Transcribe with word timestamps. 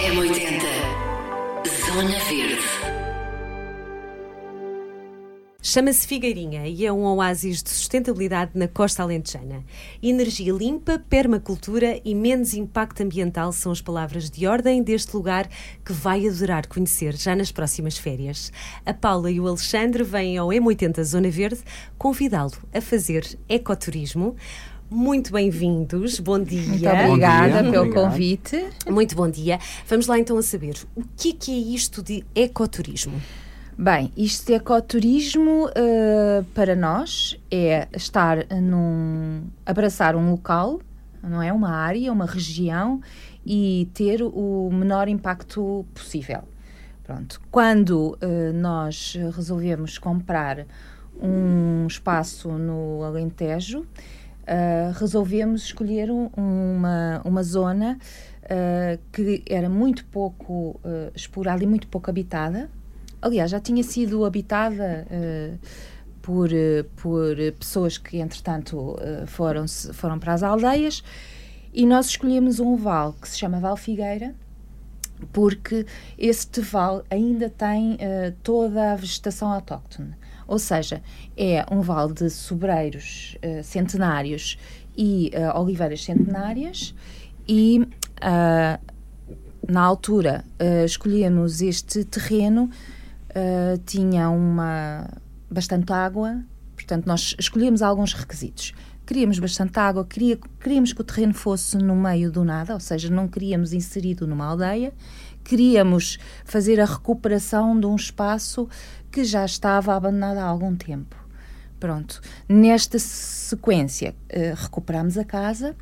M80 0.00 0.64
Zona 1.84 2.18
Verde 2.20 2.90
Chama-se 5.62 6.06
Figueirinha 6.06 6.66
e 6.66 6.86
é 6.86 6.92
um 6.92 7.04
oásis 7.04 7.62
de 7.62 7.68
sustentabilidade 7.68 8.52
na 8.54 8.66
costa 8.66 9.02
alentejana. 9.02 9.62
Energia 10.02 10.52
limpa, 10.52 10.98
permacultura 10.98 12.00
e 12.02 12.14
menos 12.14 12.54
impacto 12.54 13.02
ambiental 13.02 13.52
são 13.52 13.70
as 13.70 13.80
palavras 13.80 14.30
de 14.30 14.46
ordem 14.46 14.82
deste 14.82 15.14
lugar 15.14 15.48
que 15.84 15.92
vai 15.92 16.26
adorar 16.26 16.66
conhecer 16.66 17.14
já 17.14 17.36
nas 17.36 17.52
próximas 17.52 17.98
férias. 17.98 18.50
A 18.86 18.94
Paula 18.94 19.30
e 19.30 19.38
o 19.38 19.46
Alexandre 19.46 20.02
vêm 20.02 20.38
ao 20.38 20.48
M80 20.48 21.02
Zona 21.04 21.30
Verde 21.30 21.60
convidá-lo 21.98 22.56
a 22.74 22.80
fazer 22.80 23.38
ecoturismo. 23.48 24.34
Muito 24.90 25.32
bem-vindos, 25.32 26.18
bom 26.18 26.42
dia. 26.42 26.66
Muito 26.66 26.88
obrigada 26.88 27.58
Bom 27.58 27.62
dia. 27.62 27.70
pelo 27.70 27.84
Obrigado. 27.84 28.04
convite. 28.04 28.66
Muito 28.88 29.14
bom 29.14 29.30
dia. 29.30 29.58
Vamos 29.86 30.08
lá 30.08 30.18
então 30.18 30.36
a 30.36 30.42
saber 30.42 30.74
o 30.96 31.02
que 31.16 31.30
é, 31.30 31.32
que 31.32 31.52
é 31.52 31.74
isto 31.74 32.02
de 32.02 32.24
ecoturismo? 32.34 33.14
Bem, 33.78 34.10
isto 34.16 34.48
de 34.48 34.54
ecoturismo 34.54 35.70
eh, 35.76 36.42
para 36.54 36.74
nós 36.74 37.38
é 37.52 37.86
estar 37.96 38.38
num. 38.60 39.44
abraçar 39.64 40.16
um 40.16 40.32
local, 40.32 40.80
não 41.22 41.40
é? 41.40 41.52
Uma 41.52 41.70
área, 41.70 42.12
uma 42.12 42.26
região 42.26 43.00
e 43.46 43.88
ter 43.94 44.22
o 44.22 44.70
menor 44.72 45.06
impacto 45.06 45.86
possível. 45.94 46.42
Pronto. 47.04 47.40
Quando 47.48 48.18
eh, 48.20 48.50
nós 48.52 49.16
resolvemos 49.36 49.98
comprar 49.98 50.66
um 51.22 51.86
espaço 51.86 52.48
no 52.48 53.04
Alentejo, 53.04 53.86
eh, 54.46 54.90
resolvemos 54.94 55.62
escolher 55.64 56.10
um- 56.10 56.30
uma, 56.36 57.20
uma 57.24 57.42
zona 57.42 57.98
eh, 58.42 58.98
que 59.12 59.42
era 59.48 59.68
muito 59.68 60.04
pouco 60.06 60.80
eh, 60.84 61.10
explorada 61.14 61.62
e 61.62 61.66
muito 61.66 61.86
pouco 61.88 62.10
habitada. 62.10 62.68
Aliás, 63.22 63.50
já 63.50 63.60
tinha 63.60 63.82
sido 63.82 64.24
habitada 64.24 65.06
por, 66.22 66.48
por 66.96 67.36
pessoas 67.58 67.98
que, 67.98 68.16
entretanto, 68.16 68.96
foram, 69.26 69.66
foram 69.92 70.18
para 70.18 70.32
as 70.32 70.42
aldeias 70.42 71.04
e 71.70 71.84
nós 71.84 72.06
escolhemos 72.06 72.60
um 72.60 72.76
vale 72.76 73.12
que 73.20 73.28
se 73.28 73.38
chama 73.38 73.60
Val 73.60 73.76
Figueira, 73.76 74.34
porque 75.34 75.84
este 76.16 76.62
vale 76.62 77.02
ainda 77.10 77.50
tem 77.50 77.98
toda 78.42 78.92
a 78.92 78.96
vegetação 78.96 79.52
autóctone. 79.52 80.14
Ou 80.50 80.58
seja, 80.58 81.00
é 81.36 81.64
um 81.70 81.80
vale 81.80 82.12
de 82.12 82.28
sobreiros 82.28 83.38
eh, 83.40 83.62
centenários 83.62 84.58
e 84.96 85.30
eh, 85.32 85.52
oliveiras 85.54 86.02
centenárias 86.02 86.92
e 87.48 87.86
ah, 88.20 88.80
na 89.68 89.80
altura 89.80 90.44
eh, 90.58 90.84
escolhemos 90.84 91.62
este 91.62 92.04
terreno 92.04 92.68
Uh, 93.30 93.78
tinha 93.86 94.28
uma 94.28 95.08
bastante 95.48 95.92
água, 95.92 96.42
portanto 96.74 97.06
nós 97.06 97.36
escolhemos 97.38 97.80
alguns 97.80 98.12
requisitos. 98.12 98.72
Queríamos 99.06 99.38
bastante 99.38 99.78
água, 99.78 100.04
queria, 100.04 100.36
queríamos 100.58 100.92
que 100.92 101.00
o 101.00 101.04
terreno 101.04 101.32
fosse 101.32 101.76
no 101.78 101.94
meio 101.94 102.30
do 102.30 102.44
nada, 102.44 102.74
ou 102.74 102.80
seja, 102.80 103.08
não 103.08 103.28
queríamos 103.28 103.72
inserido 103.72 104.26
numa 104.26 104.46
aldeia, 104.46 104.92
queríamos 105.50 106.16
fazer 106.44 106.80
a 106.80 106.84
recuperação 106.84 107.78
de 107.78 107.84
um 107.84 107.96
espaço 107.96 108.68
que 109.10 109.24
já 109.24 109.44
estava 109.44 109.96
abandonado 109.96 110.38
há 110.38 110.44
algum 110.44 110.76
tempo. 110.76 111.16
Pronto, 111.80 112.20
nesta 112.48 113.00
sequência 113.00 114.14
uh, 114.32 114.54
recuperamos 114.54 115.18
a 115.18 115.24
casa 115.24 115.74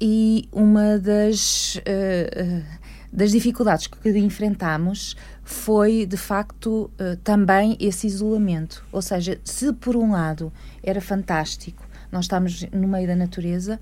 e 0.00 0.48
uma 0.50 0.98
das, 0.98 1.76
uh, 1.76 1.80
uh, 1.80 2.64
das 3.12 3.30
dificuldades 3.30 3.86
que 3.86 4.08
enfrentámos 4.18 5.14
foi, 5.44 6.04
de 6.04 6.16
facto, 6.16 6.90
também 7.22 7.76
esse 7.78 8.06
isolamento. 8.06 8.84
Ou 8.90 9.02
seja, 9.02 9.40
se 9.44 9.72
por 9.72 9.94
um 9.96 10.12
lado 10.12 10.52
era 10.82 11.00
fantástico, 11.00 11.86
nós 12.10 12.24
estamos 12.24 12.64
no 12.72 12.88
meio 12.88 13.06
da 13.06 13.16
natureza, 13.16 13.78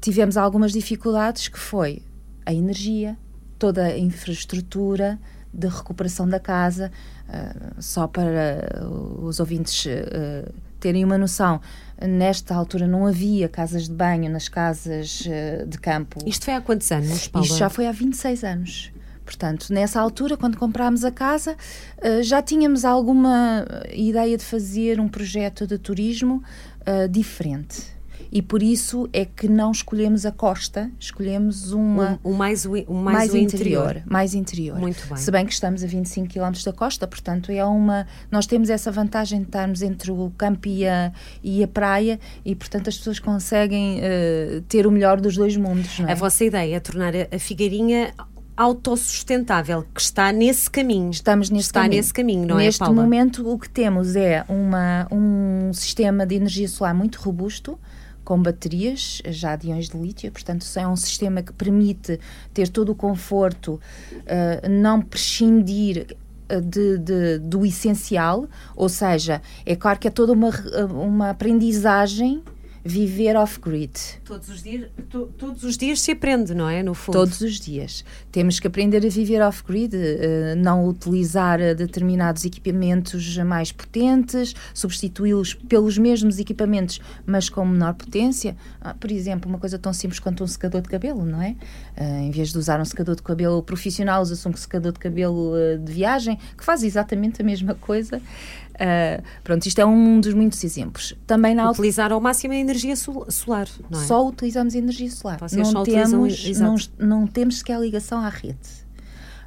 tivemos 0.00 0.36
algumas 0.36 0.72
dificuldades 0.72 1.48
que 1.48 1.58
foi 1.58 2.02
a 2.46 2.54
energia, 2.54 3.18
toda 3.58 3.84
a 3.84 3.98
infraestrutura 3.98 5.18
de 5.52 5.68
recuperação 5.68 6.28
da 6.28 6.40
casa, 6.40 6.90
uh, 7.28 7.82
só 7.82 8.06
para 8.06 8.86
os 9.20 9.38
ouvintes 9.40 9.86
terem 10.80 11.04
uma 11.04 11.16
noção, 11.16 11.60
nesta 12.00 12.54
altura 12.54 12.86
não 12.86 13.06
havia 13.06 13.48
casas 13.48 13.88
de 13.88 13.94
banho 13.94 14.30
nas 14.30 14.48
casas 14.48 15.22
de 15.66 15.78
campo. 15.78 16.18
Isto 16.26 16.44
foi 16.44 16.54
há 16.54 16.60
quantos 16.60 16.90
anos, 16.92 17.28
Paula? 17.28 17.46
Isto 17.46 17.56
já 17.56 17.70
foi 17.70 17.86
há 17.86 17.92
26 17.92 18.44
anos. 18.44 18.92
Portanto, 19.24 19.72
nessa 19.72 20.00
altura, 20.00 20.36
quando 20.36 20.58
comprámos 20.58 21.04
a 21.04 21.10
casa, 21.10 21.56
uh, 21.98 22.22
já 22.22 22.42
tínhamos 22.42 22.84
alguma 22.84 23.64
ideia 23.90 24.36
de 24.36 24.44
fazer 24.44 25.00
um 25.00 25.08
projeto 25.08 25.66
de 25.66 25.78
turismo 25.78 26.42
uh, 26.82 27.08
diferente. 27.08 27.93
E 28.34 28.42
por 28.42 28.64
isso 28.64 29.08
é 29.12 29.24
que 29.24 29.46
não 29.46 29.70
escolhemos 29.70 30.26
a 30.26 30.32
costa, 30.32 30.90
escolhemos 30.98 31.70
uma. 31.70 32.18
O, 32.24 32.32
mais, 32.32 32.66
o, 32.66 32.70
mais, 32.70 32.88
mais 32.88 33.32
o 33.32 33.36
interior, 33.36 33.84
interior. 33.90 34.02
Mais 34.10 34.34
interior. 34.34 34.76
Muito 34.76 35.06
bem. 35.06 35.16
Se 35.16 35.30
bem 35.30 35.46
que 35.46 35.52
estamos 35.52 35.84
a 35.84 35.86
25 35.86 36.34
km 36.34 36.50
da 36.64 36.72
costa, 36.72 37.06
portanto, 37.06 37.52
é 37.52 37.64
uma. 37.64 38.08
Nós 38.32 38.44
temos 38.44 38.70
essa 38.70 38.90
vantagem 38.90 39.38
de 39.38 39.46
estarmos 39.46 39.82
entre 39.82 40.10
o 40.10 40.32
campo 40.36 40.66
e 40.66 40.84
a, 40.84 41.12
e 41.44 41.62
a 41.62 41.68
praia, 41.68 42.18
e 42.44 42.56
portanto 42.56 42.88
as 42.88 42.98
pessoas 42.98 43.20
conseguem 43.20 44.00
uh, 44.00 44.62
ter 44.62 44.84
o 44.84 44.90
melhor 44.90 45.20
dos 45.20 45.36
dois 45.36 45.56
mundos. 45.56 46.00
É? 46.00 46.10
A 46.10 46.14
vossa 46.16 46.44
ideia 46.44 46.74
é 46.74 46.80
tornar 46.80 47.12
a, 47.14 47.38
Figueirinha 47.38 48.12
autossustentável, 48.56 49.84
que 49.94 50.00
está 50.00 50.32
nesse 50.32 50.68
caminho. 50.68 51.10
Estamos 51.10 51.50
nesse 51.50 51.68
está 51.68 51.82
caminho. 51.82 51.96
nesse 51.96 52.12
caminho, 52.12 52.46
não 52.46 52.56
Neste 52.56 52.82
é, 52.82 52.86
Paula? 52.86 53.00
momento, 53.02 53.48
o 53.48 53.56
que 53.58 53.68
temos 53.68 54.16
é 54.16 54.44
uma, 54.48 55.06
um 55.10 55.72
sistema 55.72 56.26
de 56.26 56.34
energia 56.34 56.66
solar 56.66 56.94
muito 56.94 57.20
robusto, 57.20 57.78
com 58.24 58.42
baterias 58.42 59.20
já 59.26 59.54
de 59.56 59.68
íons 59.68 59.88
de 59.88 59.96
lítio, 59.96 60.32
portanto, 60.32 60.64
é 60.76 60.88
um 60.88 60.96
sistema 60.96 61.42
que 61.42 61.52
permite 61.52 62.18
ter 62.52 62.68
todo 62.68 62.90
o 62.90 62.94
conforto, 62.94 63.80
uh, 64.12 64.68
não 64.68 65.00
prescindir 65.00 66.16
de, 66.62 66.98
de, 66.98 67.38
do 67.38 67.64
essencial, 67.64 68.46
ou 68.76 68.88
seja, 68.88 69.40
é 69.64 69.74
claro 69.74 69.98
que 69.98 70.08
é 70.08 70.10
toda 70.10 70.32
uma, 70.32 70.50
uma 70.90 71.30
aprendizagem 71.30 72.42
viver 72.84 73.34
off-grid. 73.34 73.92
Todos 74.24 74.48
os 74.50 74.62
dias, 74.62 74.90
to, 75.08 75.26
todos 75.38 75.64
os 75.64 75.78
dias 75.78 76.00
se 76.00 76.12
aprende, 76.12 76.54
não 76.54 76.68
é? 76.68 76.82
No 76.82 76.92
fundo. 76.92 77.14
Todos 77.14 77.40
os 77.40 77.58
dias. 77.58 78.04
Temos 78.30 78.60
que 78.60 78.66
aprender 78.66 79.04
a 79.04 79.08
viver 79.08 79.40
off-grid, 79.40 79.94
uh, 79.94 80.56
não 80.56 80.86
utilizar 80.86 81.58
determinados 81.74 82.44
equipamentos 82.44 83.38
mais 83.38 83.72
potentes, 83.72 84.54
substituí-los 84.74 85.54
pelos 85.54 85.96
mesmos 85.96 86.38
equipamentos, 86.38 87.00
mas 87.24 87.48
com 87.48 87.64
menor 87.64 87.94
potência. 87.94 88.54
Ah, 88.80 88.92
por 88.92 89.10
exemplo, 89.10 89.48
uma 89.48 89.58
coisa 89.58 89.78
tão 89.78 89.92
simples 89.92 90.20
quanto 90.20 90.44
um 90.44 90.46
secador 90.46 90.82
de 90.82 90.88
cabelo, 90.88 91.24
não 91.24 91.40
é? 91.40 91.56
Uh, 91.96 92.26
em 92.26 92.30
vez 92.30 92.52
de 92.52 92.58
usar 92.58 92.78
um 92.80 92.84
secador 92.84 93.16
de 93.16 93.22
cabelo 93.22 93.62
profissional, 93.62 94.20
usa-se 94.20 94.46
um 94.46 94.54
secador 94.54 94.92
de 94.92 94.98
cabelo 94.98 95.52
uh, 95.54 95.78
de 95.78 95.90
viagem, 95.90 96.38
que 96.56 96.64
faz 96.64 96.82
exatamente 96.82 97.40
a 97.40 97.44
mesma 97.44 97.74
coisa. 97.74 98.20
Uh, 98.74 99.22
pronto, 99.42 99.66
isto 99.66 99.80
é 99.80 99.86
um 99.86 100.20
dos 100.20 100.34
muitos 100.34 100.62
exemplos. 100.64 101.14
Também 101.26 101.54
na 101.54 101.70
Utilizar 101.70 102.12
ao 102.12 102.20
máximo 102.20 102.54
a 102.54 102.56
energia 102.56 102.96
sol 102.96 103.26
solar, 103.30 103.68
não 103.88 104.00
é? 104.00 104.04
Só 104.04 104.26
utilizamos 104.26 104.74
energia 104.74 105.10
solar. 105.10 105.38
Vocês 105.38 105.72
não 105.72 105.84
temos, 105.84 106.34
utilizam... 106.34 106.74
não, 106.98 107.20
não 107.20 107.26
temos 107.26 107.58
sequer 107.58 107.80
ligação 107.80 108.18
à 108.18 108.28
rede. 108.28 108.84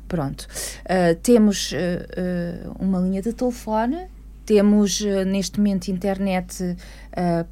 Pronto. 0.08 0.48
Uh, 0.84 1.16
temos 1.22 1.74
uh, 1.74 2.76
uma 2.80 3.00
linha 3.00 3.22
de 3.22 3.34
telefone, 3.34 4.08
temos 4.46 5.02
neste 5.26 5.60
momento 5.60 5.90
internet 5.90 6.78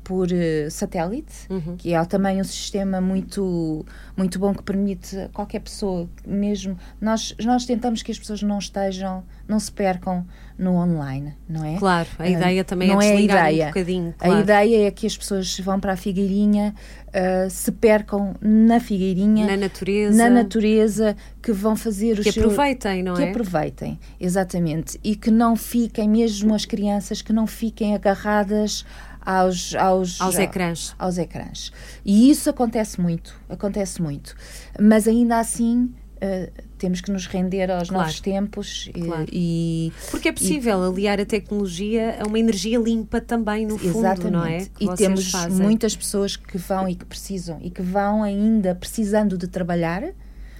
por 0.01 0.29
satélite, 0.71 1.33
uhum. 1.49 1.75
que 1.75 1.93
é 1.93 2.05
também 2.05 2.39
um 2.39 2.43
sistema 2.45 3.01
muito, 3.01 3.85
muito 4.15 4.39
bom 4.39 4.53
que 4.53 4.63
permite 4.63 5.29
qualquer 5.33 5.59
pessoa, 5.59 6.07
mesmo. 6.25 6.79
Nós, 7.01 7.35
nós 7.43 7.65
tentamos 7.65 8.01
que 8.01 8.13
as 8.13 8.17
pessoas 8.17 8.41
não 8.43 8.59
estejam, 8.59 9.25
não 9.47 9.59
se 9.59 9.71
percam 9.71 10.25
no 10.57 10.75
online, 10.75 11.33
não 11.49 11.63
é? 11.65 11.77
Claro, 11.77 12.07
a 12.17 12.29
ideia 12.29 12.63
também 12.63 12.87
não 12.87 13.01
é 13.01 13.11
desligar 13.11 13.37
é 13.37 13.41
a 13.41 13.51
ideia. 13.51 13.65
um 13.65 13.67
bocadinho. 13.67 14.15
Claro. 14.17 14.35
A 14.35 14.41
ideia 14.41 14.87
é 14.87 14.91
que 14.91 15.05
as 15.05 15.17
pessoas 15.17 15.59
vão 15.59 15.79
para 15.79 15.93
a 15.93 15.97
Figueirinha, 15.97 16.73
uh, 17.09 17.49
se 17.49 17.71
percam 17.73 18.35
na 18.41 18.79
Figueirinha, 18.79 19.45
na 19.45 19.57
natureza, 19.57 20.17
na 20.17 20.29
natureza, 20.29 21.15
que 21.41 21.51
vão 21.51 21.75
fazer 21.75 22.15
que 22.15 22.29
os 22.29 22.37
aproveitem, 22.37 23.03
não 23.03 23.15
que 23.15 23.21
é? 23.21 23.25
Que 23.25 23.31
aproveitem, 23.31 23.99
exatamente, 24.19 24.99
e 25.03 25.15
que 25.15 25.29
não 25.29 25.55
fiquem, 25.55 26.07
mesmo 26.07 26.55
as 26.55 26.65
crianças, 26.65 27.21
que 27.21 27.33
não 27.33 27.45
fiquem 27.45 27.93
agarradas 27.93 28.85
aos, 29.25 29.75
aos, 29.75 30.21
aos 30.21 30.39
ecrãs. 30.39 30.95
Aos 30.97 31.17
ecrãs. 31.17 31.71
E 32.05 32.29
isso 32.29 32.49
acontece 32.49 33.01
muito, 33.01 33.35
acontece 33.49 34.01
muito. 34.01 34.35
Mas 34.79 35.07
ainda 35.07 35.39
assim. 35.39 35.93
Uh, 36.15 36.74
temos 36.85 37.01
que 37.01 37.11
nos 37.11 37.25
render 37.25 37.71
aos 37.71 37.89
claro. 37.89 38.05
novos 38.05 38.19
tempos 38.19 38.91
claro. 38.93 39.25
e 39.31 39.91
porque 40.11 40.29
é 40.29 40.31
possível 40.31 40.83
e, 40.83 40.87
aliar 40.87 41.19
a 41.19 41.25
tecnologia 41.25 42.19
a 42.21 42.27
uma 42.27 42.37
energia 42.37 42.77
limpa 42.77 43.19
também 43.19 43.65
no 43.65 43.75
fundo 43.75 43.97
exatamente. 43.97 44.31
não 44.31 44.45
é 44.45 44.65
que 44.65 44.85
e 44.85 44.95
temos 44.95 45.31
fazem. 45.31 45.65
muitas 45.65 45.95
pessoas 45.95 46.35
que 46.35 46.59
vão 46.59 46.87
e 46.87 46.93
que 46.93 47.05
precisam 47.05 47.57
e 47.59 47.71
que 47.71 47.81
vão 47.81 48.21
ainda 48.21 48.75
precisando 48.75 49.35
de 49.35 49.47
trabalhar 49.47 50.03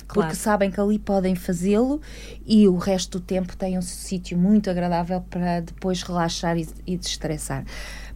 Claro. 0.07 0.29
porque 0.29 0.35
sabem 0.35 0.69
que 0.69 0.79
ali 0.79 0.99
podem 0.99 1.33
fazê-lo 1.33 1.99
e 2.45 2.67
o 2.67 2.77
resto 2.77 3.17
do 3.17 3.25
tempo 3.25 3.57
têm 3.57 3.75
um 3.75 3.81
sítio 3.81 4.37
muito 4.37 4.69
agradável 4.69 5.19
para 5.21 5.61
depois 5.61 6.03
relaxar 6.03 6.55
e, 6.59 6.67
e 6.85 6.95
destressar. 6.95 7.65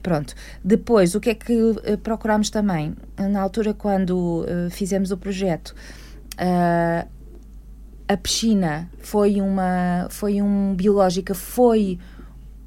Pronto. 0.03 0.35
Depois, 0.63 1.15
o 1.15 1.19
que 1.19 1.31
é 1.31 1.33
que 1.33 1.51
uh, 1.51 1.97
procurámos 2.03 2.51
também? 2.51 2.95
Na 3.17 3.41
altura, 3.41 3.73
quando 3.73 4.45
uh, 4.45 4.69
fizemos 4.69 5.09
o 5.09 5.17
projeto, 5.17 5.73
uh, 6.35 7.09
a 8.09 8.17
piscina 8.17 8.89
foi 8.97 9.39
uma, 9.39 10.07
foi 10.09 10.41
um 10.41 10.73
biológica, 10.73 11.35
foi 11.35 11.99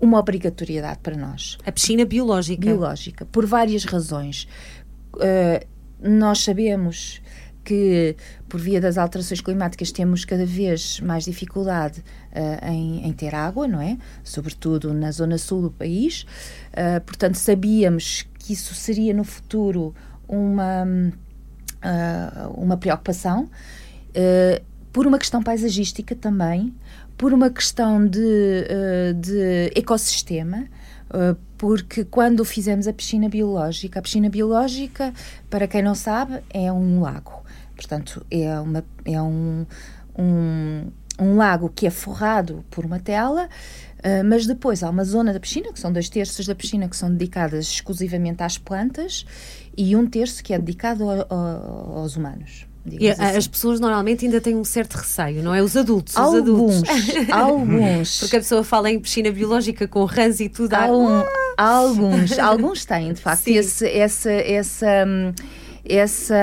uma 0.00 0.16
obrigatoriedade 0.20 1.00
para 1.02 1.16
nós. 1.16 1.58
A 1.66 1.72
piscina 1.72 2.04
biológica. 2.04 2.64
Biológica, 2.64 3.26
por 3.26 3.44
várias 3.44 3.84
razões. 3.84 4.46
Uh, 5.14 5.66
nós 6.00 6.44
sabemos 6.44 7.20
que, 7.64 8.16
por 8.48 8.60
via 8.60 8.80
das 8.80 8.96
alterações 8.96 9.40
climáticas, 9.40 9.90
temos 9.90 10.24
cada 10.24 10.46
vez 10.46 11.00
mais 11.00 11.24
dificuldade 11.24 12.00
uh, 12.00 12.70
em, 12.70 13.08
em, 13.08 13.12
ter 13.12 13.34
água, 13.34 13.66
não 13.66 13.80
é? 13.80 13.98
Sobretudo 14.22 14.94
na 14.94 15.10
zona 15.10 15.38
sul 15.38 15.62
do 15.62 15.70
país. 15.72 16.22
Uh, 16.70 17.00
portanto, 17.04 17.34
sabíamos 17.34 18.28
que 18.38 18.52
isso 18.52 18.76
seria 18.76 19.12
no 19.12 19.24
futuro 19.24 19.92
uma, 20.28 20.84
uma 22.56 22.76
preocupação 22.76 23.50
por 24.92 25.06
uma 25.06 25.18
questão 25.18 25.42
paisagística 25.42 26.14
também, 26.14 26.74
por 27.16 27.32
uma 27.32 27.48
questão 27.50 28.06
de, 28.06 28.20
uh, 28.20 29.14
de 29.14 29.72
ecossistema, 29.74 30.66
uh, 31.08 31.36
porque 31.56 32.04
quando 32.04 32.44
fizemos 32.44 32.86
a 32.86 32.92
piscina 32.92 33.28
biológica, 33.28 33.98
a 33.98 34.02
piscina 34.02 34.28
biológica, 34.28 35.12
para 35.48 35.66
quem 35.66 35.82
não 35.82 35.94
sabe, 35.94 36.40
é 36.50 36.70
um 36.70 37.00
lago. 37.00 37.42
Portanto, 37.74 38.24
é, 38.30 38.58
uma, 38.60 38.84
é 39.04 39.20
um, 39.22 39.64
um, 40.18 40.86
um 41.18 41.36
lago 41.36 41.70
que 41.74 41.86
é 41.86 41.90
forrado 41.90 42.64
por 42.70 42.84
uma 42.84 43.00
tela, 43.00 43.48
uh, 43.98 44.24
mas 44.26 44.46
depois 44.46 44.82
há 44.82 44.90
uma 44.90 45.04
zona 45.04 45.32
da 45.32 45.40
piscina, 45.40 45.72
que 45.72 45.80
são 45.80 45.90
dois 45.90 46.10
terços 46.10 46.46
da 46.46 46.54
piscina 46.54 46.86
que 46.88 46.96
são 46.96 47.10
dedicadas 47.10 47.66
exclusivamente 47.66 48.42
às 48.42 48.58
plantas, 48.58 49.24
e 49.74 49.96
um 49.96 50.06
terço 50.06 50.44
que 50.44 50.52
é 50.52 50.58
dedicado 50.58 51.08
ao, 51.08 51.26
ao, 51.30 51.98
aos 51.98 52.16
humanos. 52.16 52.66
Assim. 52.84 53.37
As 53.37 53.46
pessoas 53.46 53.79
normalmente 53.79 54.25
ainda 54.25 54.40
têm 54.40 54.56
um 54.56 54.64
certo 54.64 54.94
receio, 54.94 55.43
não 55.43 55.55
é? 55.55 55.62
Os 55.62 55.76
adultos. 55.76 56.17
Alguns. 56.17 56.82
Os 56.82 56.82
adultos. 56.82 57.31
alguns. 57.31 58.20
Porque 58.20 58.37
a 58.37 58.40
pessoa 58.40 58.64
fala 58.64 58.90
em 58.90 58.99
piscina 58.99 59.31
biológica 59.31 59.87
com 59.87 60.05
rãs 60.05 60.40
e 60.40 60.49
tudo. 60.49 60.75
Algum, 60.75 61.23
alguns. 61.56 62.38
Alguns 62.38 62.84
têm, 62.84 63.12
de 63.12 63.20
facto, 63.20 63.46
esse, 63.49 63.88
essa. 63.88 64.32
essa 64.32 65.05
hum, 65.06 65.32
essa 65.84 66.34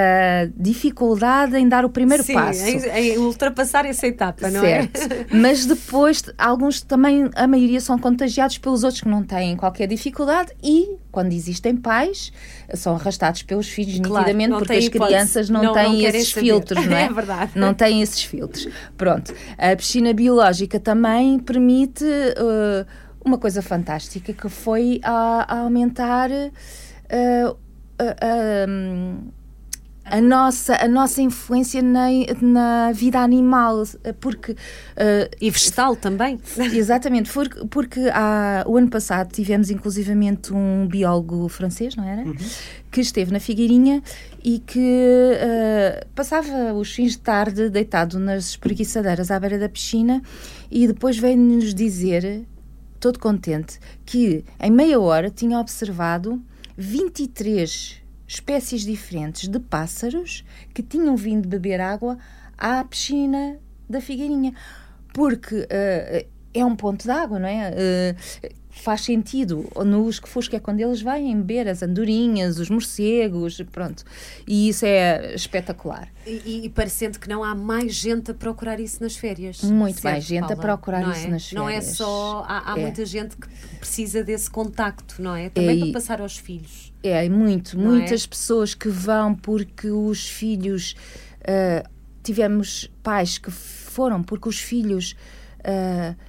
dificuldade 0.56 1.56
em 1.58 1.68
dar 1.68 1.86
o 1.86 1.90
primeiro 1.90 2.24
Sim, 2.24 2.34
passo. 2.34 2.64
Em, 2.64 3.14
em 3.14 3.18
ultrapassar 3.18 3.86
essa 3.86 4.06
etapa, 4.06 4.50
não 4.50 4.62
certo. 4.62 5.00
é? 5.00 5.26
Mas 5.32 5.66
depois, 5.66 6.24
alguns 6.38 6.82
também, 6.82 7.30
a 7.36 7.48
maioria 7.48 7.80
são 7.80 7.98
contagiados 7.98 8.58
pelos 8.58 8.84
outros 8.84 9.02
que 9.02 9.08
não 9.08 9.24
têm 9.24 9.56
qualquer 9.56 9.88
dificuldade 9.88 10.52
e, 10.62 10.98
quando 11.12 11.32
existem 11.32 11.76
pais, 11.76 12.34
são 12.74 12.96
arrastados 12.96 13.44
pelos 13.44 13.70
filhos 13.70 14.00
claro, 14.00 14.26
nitidamente, 14.26 14.58
porque 14.58 14.74
as 14.74 14.90
crianças 14.90 15.50
não, 15.50 15.64
não 15.64 15.74
têm 15.74 16.02
não 16.02 16.10
esses 16.10 16.30
saber. 16.30 16.46
filtros, 16.46 16.86
não 16.86 16.98
é? 16.98 17.06
É 17.10 17.14
verdade. 17.14 17.52
Não 17.56 17.74
têm 17.74 18.02
esses 18.02 18.24
filtros. 18.24 18.68
Pronto. 18.98 19.34
A 19.58 19.76
piscina 19.76 20.14
biológica 20.14 20.80
também 20.80 21.40
permite 21.40 22.04
uh, 22.04 22.86
uma 23.24 23.38
coisa 23.38 23.62
fantástica 23.62 24.34
que 24.34 24.50
foi 24.50 25.00
a, 25.02 25.46
a 25.48 25.60
aumentar. 25.62 26.30
Uh, 26.30 27.69
a, 28.00 28.68
a, 30.18 30.22
nossa, 30.22 30.76
a 30.76 30.88
nossa 30.88 31.22
influência 31.22 31.82
na, 31.82 32.08
na 32.42 32.92
vida 32.92 33.20
animal, 33.20 33.84
porque... 34.20 34.54
Uh, 34.54 35.30
e 35.40 35.50
vegetal 35.50 35.96
também. 35.96 36.40
Exatamente, 36.74 37.32
porque, 37.32 37.66
porque 37.68 38.10
há, 38.12 38.64
o 38.68 38.78
ano 38.78 38.90
passado 38.90 39.32
tivemos 39.32 39.70
inclusivamente 39.70 40.54
um 40.54 40.88
biólogo 40.88 41.48
francês, 41.50 41.96
não 41.96 42.04
era? 42.04 42.24
Uhum. 42.24 42.36
Que 42.92 43.02
esteve 43.02 43.32
na 43.32 43.40
Figueirinha 43.40 44.02
e 44.44 44.60
que 44.60 44.80
uh, 44.80 46.06
passava 46.16 46.74
os 46.74 46.92
fins 46.92 47.12
de 47.12 47.20
tarde 47.20 47.70
deitado 47.70 48.18
nas 48.18 48.50
espreguiçadeiras 48.50 49.30
à 49.30 49.40
beira 49.40 49.60
da 49.60 49.70
piscina 49.70 50.22
e 50.72 50.88
depois 50.88 51.18
veio-nos 51.18 51.74
dizer, 51.74 52.46
todo 53.00 53.20
contente, 53.20 53.80
que 54.06 54.44
em 54.60 54.72
meia 54.72 55.00
hora 55.00 55.30
tinha 55.30 55.60
observado 55.60 56.42
23 56.80 58.02
espécies 58.26 58.84
diferentes 58.84 59.50
de 59.50 59.60
pássaros 59.60 60.46
que 60.74 60.82
tinham 60.82 61.18
vindo 61.18 61.46
beber 61.46 61.82
água 61.82 62.18
à 62.58 62.82
piscina 62.86 63.60
da 63.90 64.00
Figueirinha. 64.00 64.54
Porque 65.14 65.56
uh, 65.56 66.28
é 66.54 66.64
um 66.66 66.78
ponto 66.78 67.04
de 67.04 67.12
água, 67.12 67.38
não 67.38 67.50
é? 67.50 67.72
Uh, 67.72 68.50
faz 68.80 69.02
sentido. 69.02 69.70
No 69.86 70.06
Usque-Fusque 70.06 70.56
é 70.56 70.60
quando 70.60 70.80
eles 70.80 71.02
vêm 71.02 71.36
beber 71.38 71.68
as 71.68 71.84
andorinhas, 71.84 72.60
os 72.60 72.70
morcegos, 72.70 73.62
pronto. 73.72 74.04
E 74.48 74.70
isso 74.70 74.86
é 74.86 75.34
espetacular. 75.36 76.08
E, 76.26 76.66
e 76.66 76.70
parecendo 76.70 77.20
que 77.20 77.28
não 77.28 77.44
há 77.44 77.54
mais 77.54 77.94
gente 77.94 78.32
a 78.32 78.34
procurar 78.34 78.80
isso 78.80 79.02
nas 79.02 79.16
férias. 79.16 79.62
Muito 79.64 80.00
certo, 80.00 80.14
mais 80.14 80.24
gente 80.24 80.42
Paula? 80.42 80.54
a 80.54 80.58
procurar 80.58 81.02
não 81.02 81.12
isso 81.12 81.28
é? 81.28 81.30
nas 81.30 81.48
férias. 81.48 81.54
Não 81.54 81.70
é 81.70 81.82
só. 81.82 82.46
Há, 82.48 82.74
há 82.74 82.78
é. 82.78 82.82
muita 82.82 83.06
gente 83.06 83.36
que 83.36 83.48
precisa 83.80 84.24
desse 84.24 84.50
contacto, 84.50 85.22
não 85.22 85.36
é? 85.36 85.50
Também 85.50 85.78
é, 85.78 85.84
para 85.86 85.94
passar 85.94 86.22
aos 86.22 86.38
filhos. 86.38 86.94
É, 87.04 87.28
muito. 87.30 87.78
Não 87.78 87.92
muitas 87.92 88.24
é? 88.24 88.28
pessoas 88.28 88.74
que 88.74 88.90
vão 88.90 89.36
porque 89.36 89.90
os 89.90 90.28
filhos. 90.28 90.96
Uh, 91.42 91.88
tivemos 92.22 92.92
pais 93.02 93.38
que 93.38 93.52
foram 93.52 94.24
porque 94.24 94.48
os 94.48 94.60
filhos. 94.60 95.16
Uh, 95.60 96.29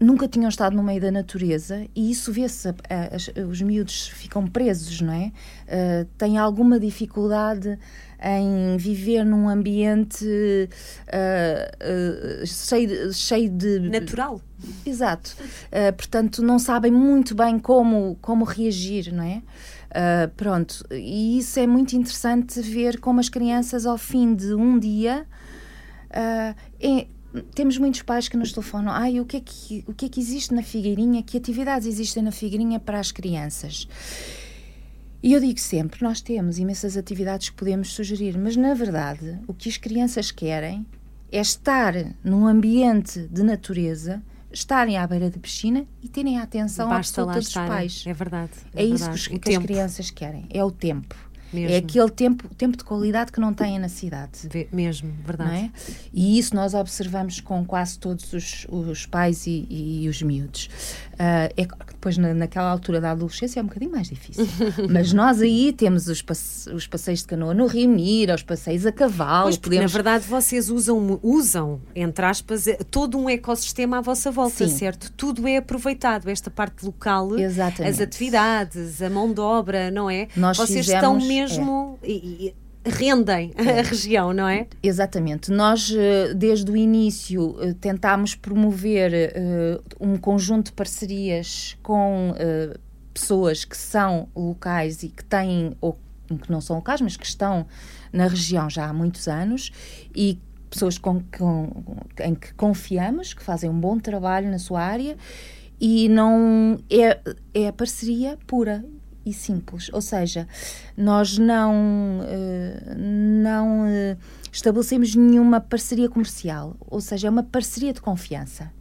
nunca 0.00 0.26
tinham 0.26 0.48
estado 0.48 0.74
no 0.74 0.82
meio 0.82 1.00
da 1.00 1.10
natureza 1.10 1.86
e 1.94 2.10
isso 2.10 2.32
vê-se, 2.32 2.74
os 3.48 3.60
miúdos 3.60 4.08
ficam 4.08 4.46
presos, 4.46 5.02
não 5.02 5.12
é? 5.12 5.30
Uh, 5.66 6.06
têm 6.16 6.38
alguma 6.38 6.80
dificuldade 6.80 7.78
em 8.22 8.76
viver 8.78 9.24
num 9.24 9.48
ambiente 9.48 10.24
uh, 10.24 12.42
uh, 12.42 12.46
cheio, 12.46 12.88
de, 12.88 13.14
cheio 13.14 13.50
de. 13.50 13.80
Natural. 13.80 14.40
Exato. 14.84 15.34
portanto, 15.96 16.42
não 16.42 16.58
sabem 16.58 16.92
muito 16.92 17.34
bem 17.34 17.58
como, 17.58 18.18
como 18.20 18.44
reagir, 18.44 19.10
não 19.12 19.24
é? 19.24 19.42
pronto, 20.36 20.86
e 20.90 21.38
isso 21.38 21.58
é 21.58 21.66
muito 21.66 21.96
interessante 21.96 22.60
ver 22.60 23.00
como 23.00 23.20
as 23.20 23.30
crianças, 23.30 23.86
ao 23.86 23.96
fim 23.96 24.34
de 24.34 24.54
um 24.54 24.78
dia, 24.78 25.26
é, 26.78 27.06
temos 27.54 27.78
muitos 27.78 28.02
pais 28.02 28.28
que 28.28 28.36
nos 28.36 28.52
telefonam 28.52 28.92
ai, 28.92 29.20
o 29.20 29.24
que, 29.24 29.36
é 29.36 29.40
que, 29.40 29.84
o 29.86 29.94
que 29.94 30.06
é 30.06 30.08
que 30.08 30.20
existe 30.20 30.54
na 30.54 30.62
Figueirinha, 30.62 31.22
que 31.22 31.36
atividades 31.36 31.86
existem 31.86 32.22
na 32.22 32.32
Figueirinha 32.32 32.80
para 32.80 32.98
as 32.98 33.12
crianças. 33.12 33.88
E 35.22 35.32
eu 35.32 35.40
digo 35.40 35.60
sempre, 35.60 36.02
nós 36.02 36.20
temos 36.20 36.58
imensas 36.58 36.96
atividades 36.96 37.50
que 37.50 37.56
podemos 37.56 37.92
sugerir, 37.92 38.38
mas 38.38 38.56
na 38.56 38.74
verdade 38.74 39.38
o 39.46 39.52
que 39.52 39.68
as 39.68 39.76
crianças 39.76 40.30
querem 40.30 40.86
é 41.30 41.40
estar 41.40 41.94
num 42.24 42.46
ambiente 42.46 43.28
de 43.28 43.42
natureza, 43.42 44.22
estarem 44.50 44.96
à 44.96 45.06
beira 45.06 45.30
da 45.30 45.38
piscina 45.38 45.86
e 46.02 46.08
terem 46.08 46.38
a 46.38 46.42
atenção 46.42 46.88
Basta 46.88 47.22
absoluta 47.22 47.38
dos 47.38 47.52
pais. 47.52 48.04
É 48.06 48.12
verdade. 48.12 48.52
É, 48.74 48.82
é 48.82 48.84
isso 48.84 49.04
verdade. 49.04 49.28
que, 49.28 49.38
que 49.38 49.50
as 49.50 49.62
crianças 49.62 50.10
querem, 50.10 50.46
é 50.50 50.64
o 50.64 50.70
tempo. 50.70 51.29
Mesmo. 51.52 51.74
É 51.74 51.78
aquele 51.78 52.10
tempo, 52.10 52.48
tempo 52.54 52.76
de 52.76 52.84
qualidade 52.84 53.32
que 53.32 53.40
não 53.40 53.52
têm 53.52 53.78
na 53.78 53.88
cidade. 53.88 54.48
mesmo, 54.72 55.12
verdade. 55.24 55.56
É? 55.56 55.70
E 56.12 56.38
isso 56.38 56.54
nós 56.54 56.74
observamos 56.74 57.40
com 57.40 57.64
quase 57.64 57.98
todos 57.98 58.32
os, 58.32 58.66
os 58.68 59.06
pais 59.06 59.46
e, 59.46 59.66
e, 59.68 60.08
os 60.08 60.22
miúdos. 60.22 60.68
Uh, 61.14 61.52
é 61.56 61.66
depois, 62.00 62.16
na, 62.16 62.32
naquela 62.32 62.70
altura 62.70 62.98
da 62.98 63.10
adolescência, 63.10 63.60
é 63.60 63.62
um 63.62 63.66
bocadinho 63.66 63.90
mais 63.90 64.08
difícil. 64.08 64.46
Mas 64.90 65.12
nós 65.12 65.42
aí 65.42 65.70
temos 65.70 66.08
os, 66.08 66.22
passe 66.22 66.70
os 66.70 66.86
passeios 66.86 67.20
de 67.20 67.26
canoa 67.26 67.52
no 67.52 67.66
Rio 67.66 67.90
Mira, 67.90 68.34
os 68.34 68.42
passeios 68.42 68.86
a 68.86 68.92
cavalo. 68.92 69.44
Pois, 69.44 69.58
podemos... 69.58 69.92
Na 69.92 69.98
verdade, 69.98 70.24
vocês 70.26 70.70
usam, 70.70 71.20
usam, 71.22 71.80
entre 71.94 72.24
aspas, 72.24 72.66
eh, 72.66 72.78
todo 72.90 73.18
um 73.18 73.28
ecossistema 73.28 73.98
à 73.98 74.00
vossa 74.00 74.30
volta, 74.30 74.66
Sim. 74.66 74.78
certo? 74.78 75.12
Tudo 75.12 75.46
é 75.46 75.58
aproveitado, 75.58 76.28
esta 76.28 76.50
parte 76.50 76.86
local, 76.86 77.38
Exatamente. 77.38 77.92
as 77.92 78.00
atividades, 78.00 79.02
a 79.02 79.10
mão 79.10 79.30
de 79.30 79.40
obra, 79.40 79.90
não 79.90 80.08
é? 80.08 80.28
Nós 80.34 80.56
vocês 80.56 80.86
fizemos, 80.86 80.94
estão 80.94 81.28
mesmo 81.28 81.39
mesmo. 81.42 81.98
É. 82.02 82.08
E, 82.08 82.46
e, 82.46 82.54
rendem 82.82 83.52
é. 83.56 83.80
a 83.80 83.82
região, 83.82 84.32
não 84.32 84.48
é? 84.48 84.66
Exatamente. 84.82 85.50
Nós, 85.50 85.94
eh, 85.94 86.32
desde 86.32 86.70
o 86.70 86.76
início, 86.76 87.54
eh, 87.60 87.74
tentámos 87.78 88.34
promover 88.34 89.12
uh, 89.12 89.82
um 90.00 90.16
conjunto 90.16 90.66
de 90.66 90.72
parcerias 90.72 91.76
com 91.82 92.34
pessoas 93.12 93.66
que 93.66 93.76
são 93.76 94.28
locais 94.34 95.02
e 95.02 95.08
que 95.08 95.22
têm, 95.22 95.76
ou 95.78 95.98
que 96.42 96.50
não 96.50 96.60
são 96.60 96.76
locais, 96.76 97.02
mas 97.02 97.18
que 97.18 97.26
estão 97.26 97.66
na 98.12 98.26
região 98.26 98.70
já 98.70 98.86
há 98.86 98.92
muitos 98.94 99.28
anos 99.28 99.70
e 100.14 100.38
pessoas 100.70 100.96
com, 100.96 101.20
com, 101.36 101.82
em 102.20 102.34
que 102.34 102.54
confiamos, 102.54 103.34
que 103.34 103.42
fazem 103.42 103.68
um 103.68 103.78
bom 103.78 103.98
trabalho 103.98 104.48
na 104.50 104.58
sua 104.58 104.80
área 104.80 105.16
e 105.80 106.08
não 106.08 106.78
é, 106.88 107.20
é 107.52 107.72
parceria 107.72 108.38
pura 108.46 108.84
e 109.24 109.32
simples. 109.32 109.90
Ou 109.92 110.00
seja, 110.00 110.48
nós 110.96 111.38
não, 111.38 112.20
uh, 112.20 112.94
não 112.98 113.82
uh, 113.82 114.18
estabelecemos 114.52 115.14
nenhuma 115.14 115.60
parceria 115.60 116.08
comercial, 116.08 116.76
ou 116.80 117.00
seja, 117.00 117.28
é 117.28 117.30
uma 117.30 117.42
parceria 117.42 117.92
de 117.92 118.00
confiança. 118.00 118.72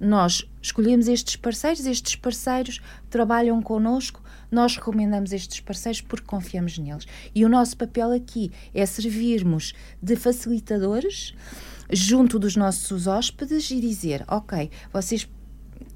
Nós 0.00 0.44
escolhemos 0.60 1.06
estes 1.06 1.36
parceiros, 1.36 1.86
estes 1.86 2.16
parceiros 2.16 2.80
trabalham 3.08 3.62
connosco, 3.62 4.20
nós 4.50 4.74
recomendamos 4.74 5.32
estes 5.32 5.60
parceiros 5.60 6.00
porque 6.00 6.26
confiamos 6.26 6.76
neles. 6.76 7.06
E 7.32 7.44
o 7.44 7.48
nosso 7.48 7.76
papel 7.76 8.10
aqui 8.10 8.50
é 8.74 8.84
servirmos 8.84 9.72
de 10.02 10.16
facilitadores 10.16 11.34
junto 11.88 12.38
dos 12.38 12.56
nossos 12.56 13.06
hóspedes 13.06 13.70
e 13.70 13.80
dizer: 13.80 14.24
Ok, 14.26 14.70
vocês 14.92 15.28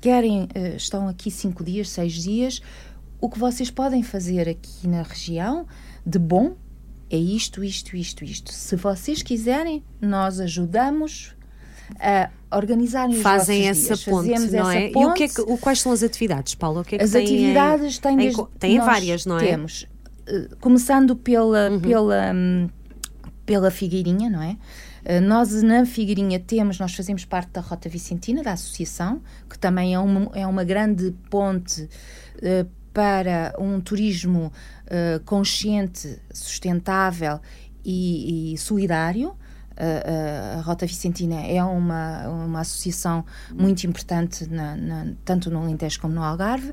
querem, 0.00 0.48
eh, 0.54 0.76
estão 0.76 1.08
aqui 1.08 1.30
cinco 1.30 1.64
dias, 1.64 1.88
seis 1.88 2.12
dias, 2.12 2.62
o 3.20 3.28
que 3.28 3.38
vocês 3.38 3.70
podem 3.70 4.02
fazer 4.02 4.48
aqui 4.48 4.86
na 4.86 5.02
região 5.02 5.66
de 6.04 6.18
bom 6.18 6.56
é 7.10 7.16
isto, 7.16 7.62
isto, 7.62 7.96
isto, 7.96 8.24
isto. 8.24 8.52
Se 8.52 8.74
vocês 8.76 9.22
quiserem, 9.22 9.82
nós 10.00 10.40
ajudamos 10.40 11.34
a 12.00 12.30
organizarem 12.56 13.14
Fazem 13.20 13.62
os 13.62 13.78
essa 13.78 13.94
dias. 13.94 14.04
ponte, 14.04 14.30
Fazemos 14.30 14.52
não 14.52 14.70
é? 14.70 14.88
ponte. 14.90 15.04
E 15.04 15.06
o 15.06 15.14
que 15.14 15.22
é 15.24 15.28
que, 15.28 15.40
o, 15.40 15.56
quais 15.56 15.80
são 15.80 15.92
as 15.92 16.02
atividades, 16.02 16.54
Paulo? 16.56 16.80
O 16.80 16.84
que 16.84 16.96
é 16.96 16.98
que 16.98 17.04
As 17.04 17.12
têm 17.12 17.22
atividades 17.24 17.98
têm, 17.98 18.14
em, 18.14 18.16
desde, 18.16 18.44
têm 18.58 18.78
várias, 18.80 19.24
não 19.24 19.38
é? 19.38 19.42
Uhum. 19.42 19.46
Temos, 19.46 19.86
eh, 20.26 20.48
começando 20.60 21.14
pela, 21.14 21.70
pela, 21.80 22.32
hum, 22.34 22.68
pela 23.44 23.70
Figueirinha, 23.70 24.28
não 24.28 24.42
é? 24.42 24.56
Eh, 25.04 25.20
Nós 25.20 25.62
na 25.62 25.86
Figueirinha 25.86 26.40
temos, 26.40 26.80
nós 26.80 26.92
fazemos 26.92 27.24
parte 27.24 27.50
da 27.52 27.60
Rota 27.60 27.88
Vicentina, 27.88 28.42
da 28.42 28.52
associação, 28.52 29.22
que 29.48 29.56
também 29.56 29.94
é 29.94 29.98
uma, 30.00 30.28
é 30.34 30.44
uma 30.44 30.64
grande 30.64 31.14
ponte 31.30 31.88
eh, 32.42 32.66
para 32.96 33.54
um 33.58 33.78
turismo 33.78 34.50
eh, 34.86 35.20
consciente, 35.26 36.18
sustentável 36.32 37.38
e, 37.84 38.54
e 38.54 38.58
solidário. 38.58 39.36
A, 39.76 40.54
a- 40.56 40.58
a 40.58 40.62
Rota 40.62 40.86
Vicentina 40.86 41.42
é 41.42 41.62
uma, 41.62 42.26
uma 42.28 42.60
associação 42.60 43.22
muito 43.52 43.84
importante, 43.86 44.46
na- 44.50 44.74
na- 44.74 45.12
tanto 45.26 45.50
no 45.50 45.58
Alentejo 45.62 46.00
como 46.00 46.14
no 46.14 46.22
Algarve. 46.22 46.72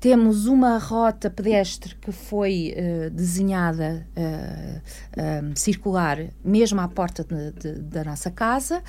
Temos 0.00 0.46
uma 0.46 0.78
rota 0.78 1.28
pedestre 1.28 1.94
que 1.96 2.10
foi 2.12 2.72
eh, 2.76 3.10
desenhada 3.10 4.04
eh, 4.16 4.80
eh, 5.16 5.42
circular, 5.56 6.18
mesmo 6.44 6.80
à 6.80 6.86
porta 6.88 7.24
de- 7.24 7.50
de- 7.52 7.80
da 7.82 8.02
nossa 8.04 8.30
casa, 8.30 8.80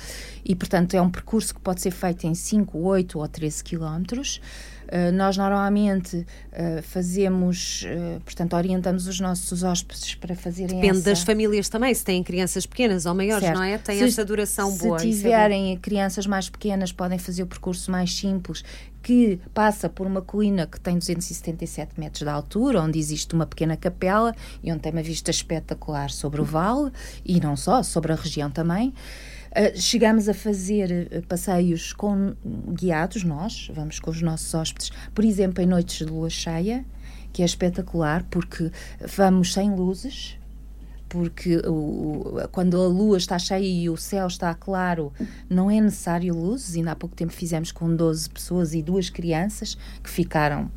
e, 0.44 0.54
portanto, 0.54 0.94
é 0.94 1.02
um 1.02 1.10
percurso 1.10 1.52
que 1.54 1.60
pode 1.60 1.80
ser 1.80 1.90
feito 1.92 2.26
em 2.28 2.34
5, 2.34 2.78
8 2.78 3.18
ou 3.20 3.26
13 3.28 3.62
quilómetros. 3.62 4.40
Eh, 4.92 5.12
nós 5.12 5.36
normalmente 5.36 6.26
eh, 6.50 6.82
fazemos, 6.82 7.84
eh, 7.86 8.18
portanto, 8.24 8.56
orientamos 8.56 9.06
os 9.06 9.20
nossos 9.20 9.62
hóspedes 9.62 10.16
para 10.16 10.34
fazerem 10.34 10.74
Depende 10.80 10.98
essa... 10.98 11.10
das 11.10 11.22
famílias 11.22 11.68
também, 11.68 11.94
se 11.94 12.04
têm 12.04 12.24
crianças 12.24 12.66
pequenas 12.66 13.06
ou 13.06 13.14
maiores, 13.14 13.44
Certo. 13.44 13.56
não 13.56 13.62
é? 13.62 13.78
Tem 13.78 13.98
Se- 13.98 14.04
essa 14.04 14.24
duração 14.24 14.76
boa. 14.76 14.98
Se 14.98 15.06
é 15.08 15.10
tiverem 15.12 15.76
crianças 15.78 16.26
mais 16.26 16.48
pequenas, 16.50 16.90
podem 16.90 17.18
fazer 17.20 17.44
o 17.44 17.46
percurso 17.46 17.88
mais 17.88 18.12
simples, 18.12 18.64
que 19.00 19.38
passa 19.54 19.88
por 19.88 20.06
uma 20.08 20.20
colina 20.20 20.66
que 20.66 20.78
tem 20.80 20.98
277 20.98 21.98
metros 21.98 22.22
de 22.22 22.28
altura, 22.28 22.82
onde 22.82 22.98
existe 22.98 23.32
uma 23.32 23.46
pequena 23.46 23.76
capela 23.76 24.34
e 24.62 24.72
onde 24.72 24.80
tem 24.80 24.90
uma 24.92 25.02
vista 25.02 25.30
espetacular 25.30 26.10
sobre 26.10 26.40
o 26.40 26.44
vale 26.44 26.90
e 27.24 27.40
não 27.40 27.56
só, 27.56 27.82
sobre 27.84 28.12
a 28.12 28.16
região 28.16 28.50
também. 28.50 28.92
Uh, 29.50 29.76
chegamos 29.76 30.28
a 30.28 30.34
fazer 30.34 31.08
uh, 31.12 31.26
passeios 31.26 31.92
com 31.92 32.34
guiados, 32.72 33.24
nós, 33.24 33.68
vamos 33.74 33.98
com 33.98 34.10
os 34.10 34.22
nossos 34.22 34.54
hóspedes, 34.54 34.90
por 35.14 35.24
exemplo, 35.24 35.62
em 35.62 35.66
noites 35.66 35.98
de 35.98 36.04
lua 36.04 36.30
cheia, 36.30 36.84
que 37.32 37.42
é 37.42 37.44
espetacular, 37.44 38.24
porque 38.30 38.70
vamos 39.16 39.52
sem 39.52 39.74
luzes, 39.74 40.38
porque 41.08 41.58
o, 41.66 42.36
quando 42.52 42.80
a 42.80 42.86
lua 42.86 43.18
está 43.18 43.38
cheia 43.38 43.66
e 43.66 43.90
o 43.90 43.96
céu 43.96 44.28
está 44.28 44.54
claro, 44.54 45.12
não 45.48 45.68
é 45.68 45.80
necessário 45.80 46.32
luzes. 46.32 46.76
Ainda 46.76 46.92
há 46.92 46.96
pouco 46.96 47.16
tempo 47.16 47.32
fizemos 47.32 47.72
com 47.72 47.94
12 47.94 48.30
pessoas 48.30 48.74
e 48.74 48.80
duas 48.80 49.10
crianças 49.10 49.76
que 50.02 50.08
ficaram 50.08 50.70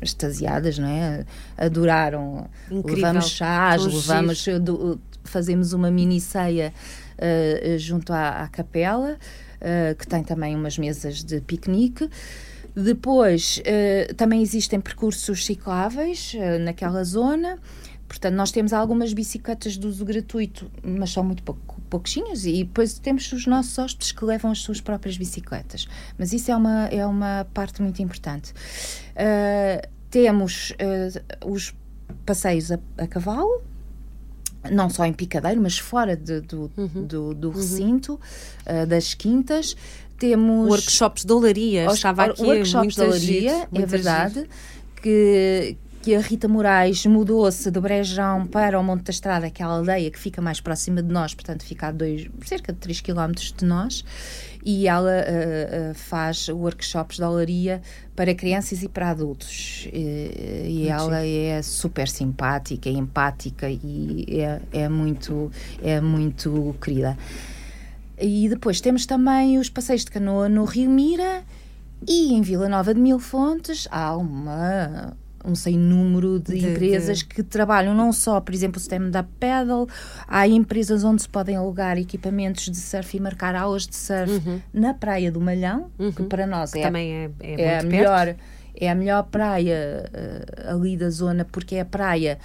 extasiadas, 0.00 0.78
não 0.78 0.88
é? 0.88 1.24
Adoraram. 1.56 2.48
Incrível. 2.70 2.94
Levamos 2.94 3.30
chás, 3.30 3.82
Tão 3.82 3.92
levamos, 3.92 4.44
fazemos 5.32 5.72
uma 5.72 5.90
mini 5.90 6.20
ceia 6.20 6.72
eh, 7.18 7.76
junto 7.78 8.12
à, 8.12 8.42
à 8.42 8.48
capela, 8.48 9.16
eh, 9.60 9.94
que 9.98 10.06
tem 10.06 10.22
também 10.22 10.54
umas 10.54 10.76
mesas 10.76 11.24
de 11.24 11.40
piquenique. 11.40 12.08
Depois, 12.74 13.60
eh, 13.64 14.12
também 14.16 14.42
existem 14.42 14.80
percursos 14.80 15.44
cicláveis 15.44 16.34
naquela 16.60 17.04
zona. 17.04 17.58
Portanto, 18.08 18.34
nós 18.34 18.50
temos 18.50 18.72
algumas 18.72 19.12
bicicletas 19.14 19.78
de 19.78 19.86
uso 19.86 20.04
gratuito, 20.04 20.70
mas 20.82 21.10
são 21.10 21.24
muito 21.24 21.42
pouco, 21.42 21.80
pouquinhas, 21.88 22.44
e 22.44 22.64
depois 22.64 22.98
temos 22.98 23.32
os 23.32 23.46
nossos 23.46 23.78
hóspedes 23.78 24.12
que 24.12 24.24
levam 24.24 24.50
as 24.50 24.58
suas 24.58 24.82
próprias 24.82 25.16
bicicletas. 25.16 25.88
Mas 26.18 26.32
isso 26.32 26.50
é 26.50 26.56
uma, 26.56 26.86
é 26.88 27.06
uma 27.06 27.46
parte 27.54 27.80
muito 27.80 28.02
importante. 28.02 28.52
Ah, 29.16 29.88
temos 30.10 30.74
ah, 30.78 31.46
os 31.46 31.74
passeios 32.26 32.70
a, 32.70 32.78
a 32.98 33.06
cavalo, 33.06 33.62
não 34.70 34.88
só 34.90 35.04
em 35.04 35.12
picadeiro, 35.12 35.60
mas 35.60 35.78
fora 35.78 36.16
de- 36.16 36.40
do, 36.40 36.70
Uhum. 36.76 37.04
do, 37.06 37.34
do 37.34 37.50
recinto, 37.50 38.18
ah, 38.66 38.84
das 38.84 39.14
quintas. 39.14 39.76
Temos 40.18 40.68
Workshops 40.68 41.24
de 41.24 41.32
olaria, 41.32 41.86
estava 41.92 42.24
aqui 42.26 42.42
workshops 42.42 42.74
muito 42.74 42.94
de 42.94 43.02
olaria, 43.02 43.68
é 43.74 43.86
verdade, 43.86 44.48
que, 45.02 45.76
que 46.00 46.14
a 46.14 46.20
Rita 46.20 46.46
Moraes 46.46 47.04
mudou-se 47.06 47.68
do 47.72 47.80
Brejão 47.80 48.46
para 48.46 48.78
o 48.78 48.84
Monte 48.84 49.02
da 49.04 49.10
Estrada, 49.10 49.50
que 49.50 49.62
é 49.62 49.64
a 49.64 49.68
aldeia 49.68 50.08
que 50.10 50.18
fica 50.18 50.40
mais 50.40 50.60
próxima 50.60 51.02
de 51.02 51.12
nós, 51.12 51.34
portanto 51.34 51.64
fica 51.64 51.88
a 51.88 51.92
dois, 51.92 52.28
cerca 52.44 52.72
de 52.72 52.78
3 52.78 53.00
km 53.00 53.32
de 53.56 53.64
nós, 53.64 54.04
e 54.64 54.86
ela 54.86 55.10
ah, 55.10 55.90
ah, 55.90 55.94
faz 55.94 56.48
workshops 56.48 57.16
de 57.16 57.24
olaria 57.24 57.82
para 58.14 58.34
crianças 58.34 58.82
e 58.82 58.88
para 58.88 59.10
adultos. 59.10 59.88
E, 59.92 60.66
e 60.68 60.88
ela 60.88 61.24
é 61.24 61.60
super 61.62 62.08
simpática, 62.08 62.88
empática 62.88 63.68
e 63.68 64.24
é, 64.28 64.60
é, 64.72 64.88
muito, 64.88 65.50
é 65.82 66.00
muito 66.00 66.76
querida. 66.80 67.16
E 68.20 68.48
depois 68.48 68.80
temos 68.80 69.04
também 69.04 69.58
os 69.58 69.68
passeios 69.68 70.04
de 70.04 70.10
canoa 70.10 70.48
no 70.48 70.64
Rio 70.64 70.90
Mira 70.90 71.42
e 72.06 72.32
em 72.34 72.42
Vila 72.42 72.68
Nova 72.68 72.94
de 72.94 73.00
Mil 73.00 73.18
Fontes 73.18 73.88
há 73.90 74.16
uma 74.16 75.16
um 75.44 75.54
sem 75.54 75.76
número 75.76 76.38
de, 76.38 76.58
De- 76.58 76.66
empresas 76.68 77.18
de- 77.18 77.24
que 77.26 77.42
trabalham 77.42 77.94
não 77.94 78.12
só, 78.12 78.40
por 78.40 78.54
exemplo, 78.54 78.76
o 78.76 78.80
sistema 78.80 79.10
da 79.10 79.22
pedal, 79.22 79.88
há 80.28 80.46
empresas 80.46 81.02
onde 81.04 81.22
se 81.22 81.28
podem 81.28 81.56
alugar 81.56 81.98
equipamentos 81.98 82.64
de 82.70 82.76
surf 82.76 83.16
e 83.16 83.20
marcar 83.20 83.54
aulas 83.54 83.86
de 83.86 83.96
surf 83.96 84.40
na 84.72 84.94
Praia 84.94 85.30
do 85.32 85.40
Malhão, 85.40 85.90
que 86.16 86.22
para 86.24 86.46
nós 86.46 86.74
é, 86.74 86.80
a 86.80 86.82
Também 86.86 87.12
é, 87.12 87.30
é, 87.40 87.60
é 87.62 87.78
a 87.78 87.82
muito 87.82 87.90
melhor 87.96 88.36
é 88.74 88.90
a 88.90 88.94
melhor 88.94 89.22
praia 89.24 90.10
eh, 90.12 90.64
ali 90.70 90.96
da 90.96 91.10
zona 91.10 91.44
porque 91.44 91.74
é 91.76 91.80
a 91.80 91.84
praia 91.84 92.38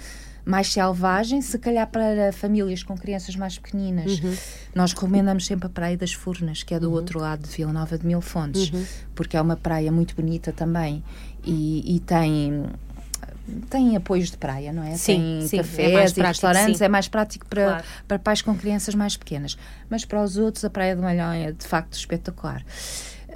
mais 0.44 0.72
selvagem, 0.72 1.42
se 1.42 1.58
calhar 1.58 1.86
para 1.90 2.32
famílias 2.32 2.82
com 2.82 2.96
crianças 2.96 3.34
mais 3.36 3.58
pequeninas. 3.58 4.18
Uhum. 4.20 4.34
Nós 4.74 4.92
recomendamos 4.94 5.44
sempre 5.44 5.66
a 5.66 5.68
Praia 5.68 5.96
das 5.96 6.12
Furnas, 6.14 6.62
que 6.62 6.72
é 6.72 6.80
do 6.80 6.90
outro 6.90 7.18
lado 7.18 7.42
de 7.46 7.54
Vila 7.54 7.70
Nova 7.72 7.98
de 7.98 8.06
Mil 8.06 8.20
Fontes, 8.22 8.70
porque 9.14 9.36
é 9.36 9.40
uma 9.42 9.56
praia 9.56 9.92
muito 9.92 10.14
bonita 10.16 10.50
também 10.52 11.02
e, 11.44 11.96
e 11.96 12.00
tem 12.00 12.64
tem 13.70 13.96
apoios 13.96 14.30
de 14.30 14.36
praia, 14.36 14.72
não 14.72 14.82
é? 14.82 14.96
Sim, 14.96 15.38
tem 15.40 15.48
sim, 15.48 15.56
é 15.56 15.62
cafés 15.62 15.92
mais 15.92 16.10
e 16.10 16.14
prático, 16.14 16.46
restaurantes, 16.46 16.78
sim. 16.78 16.84
é 16.84 16.88
mais 16.88 17.08
prático 17.08 17.46
para, 17.46 17.64
Claro. 17.64 17.84
para 18.06 18.18
pais 18.18 18.42
com 18.42 18.54
crianças 18.56 18.94
mais 18.94 19.16
pequenas. 19.16 19.56
Mas 19.90 20.04
para 20.04 20.22
os 20.22 20.36
outros, 20.36 20.64
a 20.64 20.70
Praia 20.70 20.94
do 20.96 21.02
Malhão 21.02 21.32
é 21.32 21.52
de 21.52 21.66
facto 21.66 21.94
espetacular. 21.94 22.64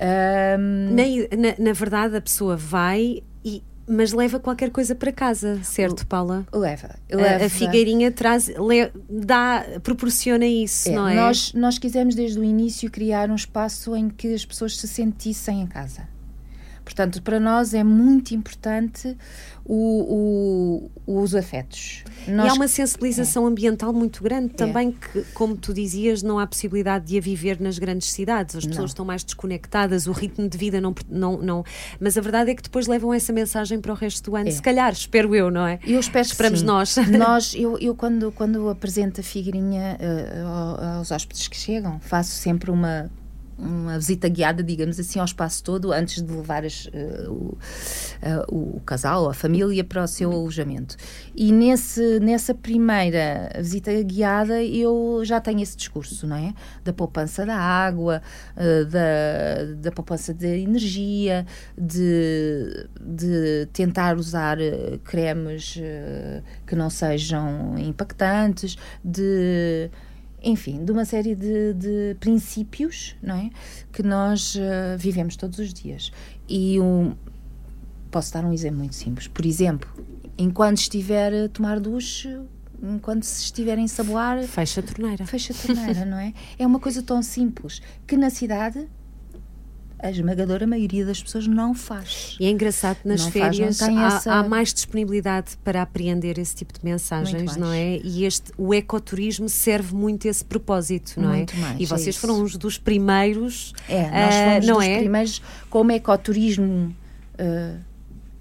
Ahm, 0.00 0.95
Na, 0.95 1.02
na, 1.37 1.54
na 1.59 1.73
verdade, 1.73 2.16
a 2.16 2.21
pessoa 2.21 2.57
vai, 2.57 3.23
e, 3.45 3.62
mas 3.87 4.12
leva 4.12 4.40
qualquer 4.40 4.71
coisa 4.71 4.95
para 4.95 5.12
casa, 5.12 5.61
certo, 5.62 6.07
Paula? 6.07 6.47
leva, 6.52 6.97
A- 7.12 7.16
leva. 7.16 7.45
A, 7.45 7.49
figueirinha 7.49 8.11
traz, 8.11 8.49
le- 8.49 8.90
dá, 9.09 9.64
proporciona 9.83 10.47
isso, 10.47 10.88
É, 10.88 10.92
não 10.92 11.09
é? 11.09 11.14
Nós, 11.14 11.52
nós 11.52 11.78
quisemos 11.78 12.14
desde 12.14 12.38
o 12.38 12.45
início 12.45 12.90
criar 12.90 13.31
um 13.31 13.35
espaço 13.35 13.95
em 13.95 14.09
que 14.09 14.33
as 14.35 14.45
pessoas 14.45 14.76
se 14.76 14.88
sentissem 14.88 15.61
em 15.61 15.66
casa. 15.66 16.09
Portanto, 16.85 17.23
para 17.23 17.39
nós 17.41 17.75
é 17.75 17.85
muito 17.85 18.35
importante 18.35 19.17
o, 19.65 20.91
o- 21.07 21.23
os 21.23 21.35
afetos. 21.35 22.03
E 22.27 22.31
Nós- 22.33 22.51
há 22.51 22.55
uma 22.55 22.67
sensibilização 22.69 23.47
ambiental 23.47 23.93
muito 23.93 24.23
grande 24.23 24.55
também, 24.55 24.93
que, 24.93 25.23
como 25.35 25.57
tu 25.57 25.73
dizias, 25.73 26.23
não 26.23 26.39
há 26.39 26.47
possibilidade 26.47 27.07
de 27.07 27.19
a 27.19 27.21
viver 27.21 27.61
nas 27.61 27.79
grandes 27.79 28.11
cidades. 28.12 28.57
As 28.57 28.65
pessoas 28.65 28.79
Não. 28.79 28.87
estão 28.87 29.05
mais 29.05 29.23
desconectadas, 29.25 30.07
o 30.07 30.12
ritmo 30.12 30.49
de 30.49 30.59
vida 30.59 30.81
não, 30.81 30.95
não, 31.09 31.39
não. 31.41 31.65
Mas 32.01 32.19
a 32.19 32.21
verdade 32.21 32.51
é 32.51 32.55
que 32.55 32.62
depois 32.62 32.87
levam 32.87 33.15
essa 33.15 33.33
mensagem 33.33 33.81
para 33.81 33.93
o 33.93 33.95
resto 33.95 34.31
do 34.31 34.37
ano. 34.37 34.49
É. 34.49 34.51
Se 34.53 34.61
calhar, 34.62 34.93
espero 34.93 35.35
eu, 35.35 35.51
não 35.51 35.67
é? 35.67 35.79
Eu 35.87 36.01
espero 36.01 36.25
que 36.27 36.33
Esperamos 36.33 36.61
sim. 36.61 36.67
nós. 36.67 36.97
Nós, 37.17 37.55
eu, 37.55 37.79
eu 37.79 37.95
quando, 37.95 38.33
quando 38.33 38.69
apresento 38.69 39.21
a 39.21 39.25
figurinha 39.25 39.97
ao- 40.45 40.97
aos 40.99 41.11
hóspedes 41.12 41.47
que 41.47 41.57
chegam, 41.57 42.01
faço 42.01 42.33
sempre 42.33 42.71
uma, 42.71 43.11
uma 43.62 43.99
visita 43.99 44.28
guiada, 44.28 44.62
digamos 44.62 44.99
assim, 44.99 45.19
ao 45.19 45.25
espaço 45.25 45.62
todo 45.62 45.92
antes 45.92 46.23
de 46.23 46.33
levar 46.33 46.64
as, 46.64 46.87
uh, 46.87 47.31
o, 47.31 47.59
uh, 48.50 48.76
o, 48.76 48.81
casal 48.81 49.31
a 49.31 49.35
família 49.35 49.85
para 49.85 50.02
o 50.02 50.09
seu 50.09 50.33
alojamento. 50.33 50.97
E 51.35 51.52
nesse, 51.52 52.19
nessa 52.21 52.54
primeira 52.54 53.50
visita 53.59 53.90
guiada 54.02 54.62
eu 54.62 55.23
já 55.25 55.40
tenho 55.40 55.61
esse 55.61 55.76
discurso, 55.76 56.26
não 56.26 56.37
é? 56.37 56.52
Da 56.85 56.92
poupança 56.92 57.47
da 57.47 57.57
água, 57.57 58.21
uh, 58.57 58.85
da, 58.87 59.75
da 59.76 59.92
poupança 59.92 60.35
de 60.35 60.62
energia, 60.62 61.47
de, 61.78 62.88
de 63.00 63.69
tentar 63.73 64.16
usar 64.16 64.59
cremes 65.04 65.78
que 66.66 66.75
não 66.75 66.90
sejam 66.90 67.78
impactantes, 67.78 68.76
de 69.04 69.90
enfim, 70.43 70.85
de 70.85 70.93
uma 70.93 71.05
série 71.05 71.35
de, 71.35 71.75
de 71.75 72.17
princípios 72.19 73.15
não 73.23 73.37
é? 73.37 73.51
que 73.93 74.03
nós 74.03 74.55
uh, 74.57 74.99
vivemos 74.99 75.37
todos 75.37 75.59
os 75.59 75.73
dias. 75.73 76.13
E 76.49 76.81
um, 76.81 77.15
posso 78.11 78.33
dar 78.33 78.45
um 78.45 78.53
exemplo 78.53 78.79
muito 78.79 78.95
simples. 78.95 79.29
Por 79.29 79.47
exemplo, 79.47 79.89
enquanto 80.37 80.79
estiver 80.79 81.45
a 81.45 81.49
tomar 81.49 81.79
duche, 81.79 82.39
enquanto 82.83 83.25
se 83.25 83.45
estiver 83.45 83.79
a 83.79 83.81
ensaboar. 83.81 84.43
Fecha 84.43 84.81
a 84.81 84.83
torneira. 84.83 85.27
Fecha 85.27 85.53
a 85.53 85.57
torneira, 85.57 86.05
não 86.05 86.19
é? 86.19 86.35
É 86.59 86.67
uma 86.67 86.81
coisa 86.81 87.03
tão 87.03 87.23
simples 87.23 87.81
que 88.07 88.17
na 88.17 88.31
cidade 88.31 88.89
a 90.03 90.11
esmagadora 90.11 90.67
maioria 90.67 91.07
das 91.07 91.23
pessoas 91.23 91.47
não 91.47 91.75
faz. 91.75 92.37
E 92.41 92.45
é 92.45 92.51
engraçado, 92.51 92.99
nas 93.05 93.23
não 93.23 93.31
férias 93.31 93.79
faz, 93.79 93.97
há, 93.97 94.07
essa... 94.07 94.35
há, 94.35 94.49
mais 94.49 94.75
disponibilidade 94.75 95.57
para 95.63 95.81
apreender 95.81 96.41
esse 96.41 96.57
tipo 96.57 96.73
de 96.73 96.85
mensagens, 96.85 97.57
não 97.57 97.73
é? 97.73 97.99
E 97.99 98.25
este, 98.25 98.51
o 98.59 98.75
ecoturismo 98.75 99.49
serve 99.49 99.95
muito 99.95 100.27
esse 100.27 100.45
propósito, 100.45 101.21
não 101.21 101.33
é? 101.33 101.37
muito 101.37 101.55
é? 101.55 101.59
Mais, 101.59 101.81
e 101.81 101.87
vocês 101.87 102.17
é 102.17 102.19
foram 102.19 102.43
uns 102.43 102.57
dos 102.57 102.79
primeiros. 102.79 103.73
É, 103.89 104.11
nós 104.11 104.35
fomos 104.35 104.65
uh, 104.65 104.67
não 104.67 104.77
dos 104.79 104.87
é? 104.87 104.99
primeiros, 104.99 105.43
como 105.71 105.93
ecoturismo 105.93 106.97
uh, 107.35 107.79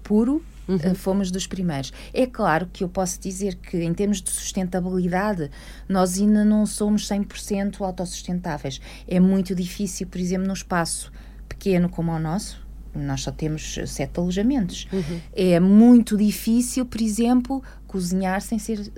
puro, 0.02 0.42
Uhum. 0.68 0.76
Uh, 0.76 0.94
fomos 0.94 1.28
dos 1.32 1.44
primeiros. 1.44 1.92
É 2.14 2.24
claro 2.24 2.68
que 2.72 2.84
eu 2.84 2.88
posso 2.88 3.20
dizer 3.20 3.56
que, 3.56 3.78
em 3.78 3.92
termos 3.92 4.22
de 4.22 4.30
sustentabilidade, 4.30 5.50
nós 5.88 6.20
ainda 6.20 6.44
não 6.44 6.64
somos 6.66 7.08
100% 7.08 7.80
autossustentáveis. 7.80 8.80
É 9.08 9.18
muito 9.18 9.56
difícil, 9.56 10.06
por 10.06 10.20
exemplo, 10.20 10.46
no 10.46 10.52
espaço 10.52 11.10
pequeno 11.52 11.88
como 11.88 12.12
o 12.12 12.18
nosso, 12.18 12.66
nós 12.94 13.22
só 13.22 13.30
temos 13.30 13.78
sete 13.86 14.18
alojamentos. 14.18 14.86
Uhum. 14.92 15.20
É 15.34 15.60
muito 15.60 16.16
difícil, 16.16 16.84
por 16.86 17.00
exemplo, 17.00 17.62
cozinhar 17.86 18.40
sem 18.40 18.58
ser 18.58 18.90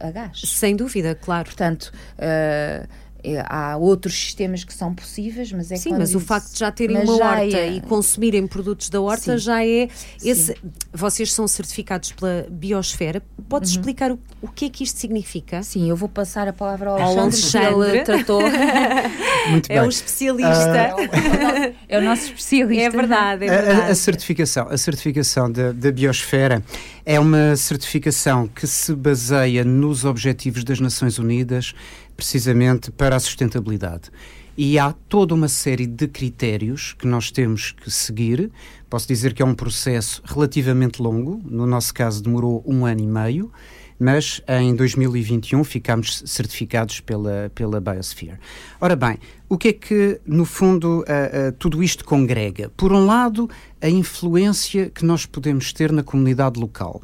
a 0.00 0.10
gás. 0.10 0.40
Sem 0.44 0.76
dúvida, 0.76 1.14
claro. 1.14 1.44
Portanto, 1.46 1.92
uh, 2.14 2.88
há 3.46 3.76
outros 3.76 4.14
sistemas 4.14 4.64
que 4.64 4.72
são 4.72 4.94
possíveis, 4.94 5.52
mas 5.52 5.72
é 5.72 5.76
Sim, 5.76 5.94
mas 5.98 6.14
o 6.14 6.20
facto 6.20 6.52
de 6.52 6.58
já 6.58 6.70
terem 6.70 6.96
uma 6.96 7.14
horta 7.14 7.56
é... 7.56 7.72
e 7.72 7.80
consumirem 7.80 8.46
produtos 8.46 8.88
da 8.88 9.00
horta 9.00 9.32
Sim. 9.32 9.44
já 9.44 9.64
é 9.64 9.88
esse. 10.24 10.54
Sim. 10.54 10.54
Vocês 10.92 11.32
são 11.32 11.48
certificados 11.48 12.12
pela 12.12 12.46
Biosfera. 12.50 13.22
Podes 13.48 13.72
uhum. 13.72 13.80
explicar 13.80 14.12
o, 14.12 14.18
o, 14.40 14.48
que 14.48 14.66
é 14.66 14.68
que 14.68 14.84
isto 14.84 14.98
significa? 14.98 15.62
Sim, 15.62 15.88
eu 15.88 15.96
vou 15.96 16.08
passar 16.08 16.46
a 16.46 16.52
palavra 16.52 16.90
ao 16.90 16.96
Alexandre, 16.96 17.66
Alexandre. 17.66 17.96
ele 17.96 18.04
tratou. 18.04 18.42
Muito 19.50 19.68
bem. 19.68 19.76
É 19.76 19.82
o 19.82 19.88
especialista. 19.88 20.94
Uh... 20.96 21.74
é 21.88 21.98
o 21.98 22.02
nosso 22.02 22.24
especialista. 22.26 22.84
É 22.84 22.90
verdade, 22.90 23.44
é 23.46 23.48
verdade. 23.48 23.80
A, 23.80 23.84
a, 23.86 23.90
a 23.90 23.94
certificação, 23.94 24.68
a 24.68 24.78
certificação 24.78 25.50
da, 25.50 25.72
da 25.72 25.90
Biosfera 25.90 26.62
é 27.04 27.18
uma 27.18 27.56
certificação 27.56 28.46
que 28.46 28.66
se 28.66 28.94
baseia 28.94 29.64
nos 29.64 30.04
objetivos 30.04 30.62
das 30.62 30.78
Nações 30.78 31.18
Unidas 31.18 31.74
precisamente 32.18 32.90
para 32.90 33.14
a 33.14 33.20
sustentabilidade. 33.20 34.10
E 34.56 34.76
há 34.76 34.92
toda 35.08 35.36
uma 35.36 35.46
série 35.46 35.86
de 35.86 36.08
critérios 36.08 36.92
que 36.98 37.06
nós 37.06 37.30
temos 37.30 37.70
que 37.70 37.88
seguir. 37.92 38.50
Posso 38.90 39.06
dizer 39.06 39.32
que 39.32 39.40
é 39.40 39.44
um 39.44 39.54
processo 39.54 40.20
relativamente 40.24 41.00
longo, 41.00 41.40
no 41.44 41.64
nosso 41.64 41.94
caso 41.94 42.20
demorou 42.20 42.60
um 42.66 42.84
ano 42.84 43.00
e 43.00 43.06
meio, 43.06 43.52
mas 44.00 44.42
em 44.48 44.74
2021 44.74 45.62
ficámos 45.62 46.24
certificados 46.26 46.98
pela, 46.98 47.52
pela 47.54 47.80
Biosphere. 47.80 48.36
Ora 48.80 48.96
bem, 48.96 49.16
o 49.48 49.56
que 49.56 49.68
é 49.68 49.72
que, 49.72 50.20
no 50.26 50.44
fundo, 50.44 51.02
uh, 51.02 51.50
uh, 51.50 51.52
tudo 51.56 51.84
isto 51.84 52.04
congrega? 52.04 52.68
Por 52.76 52.92
um 52.92 53.06
lado, 53.06 53.48
a 53.80 53.88
influência 53.88 54.90
que 54.90 55.04
nós 55.04 55.24
podemos 55.24 55.72
ter 55.72 55.92
na 55.92 56.02
comunidade 56.02 56.58
local 56.58 57.00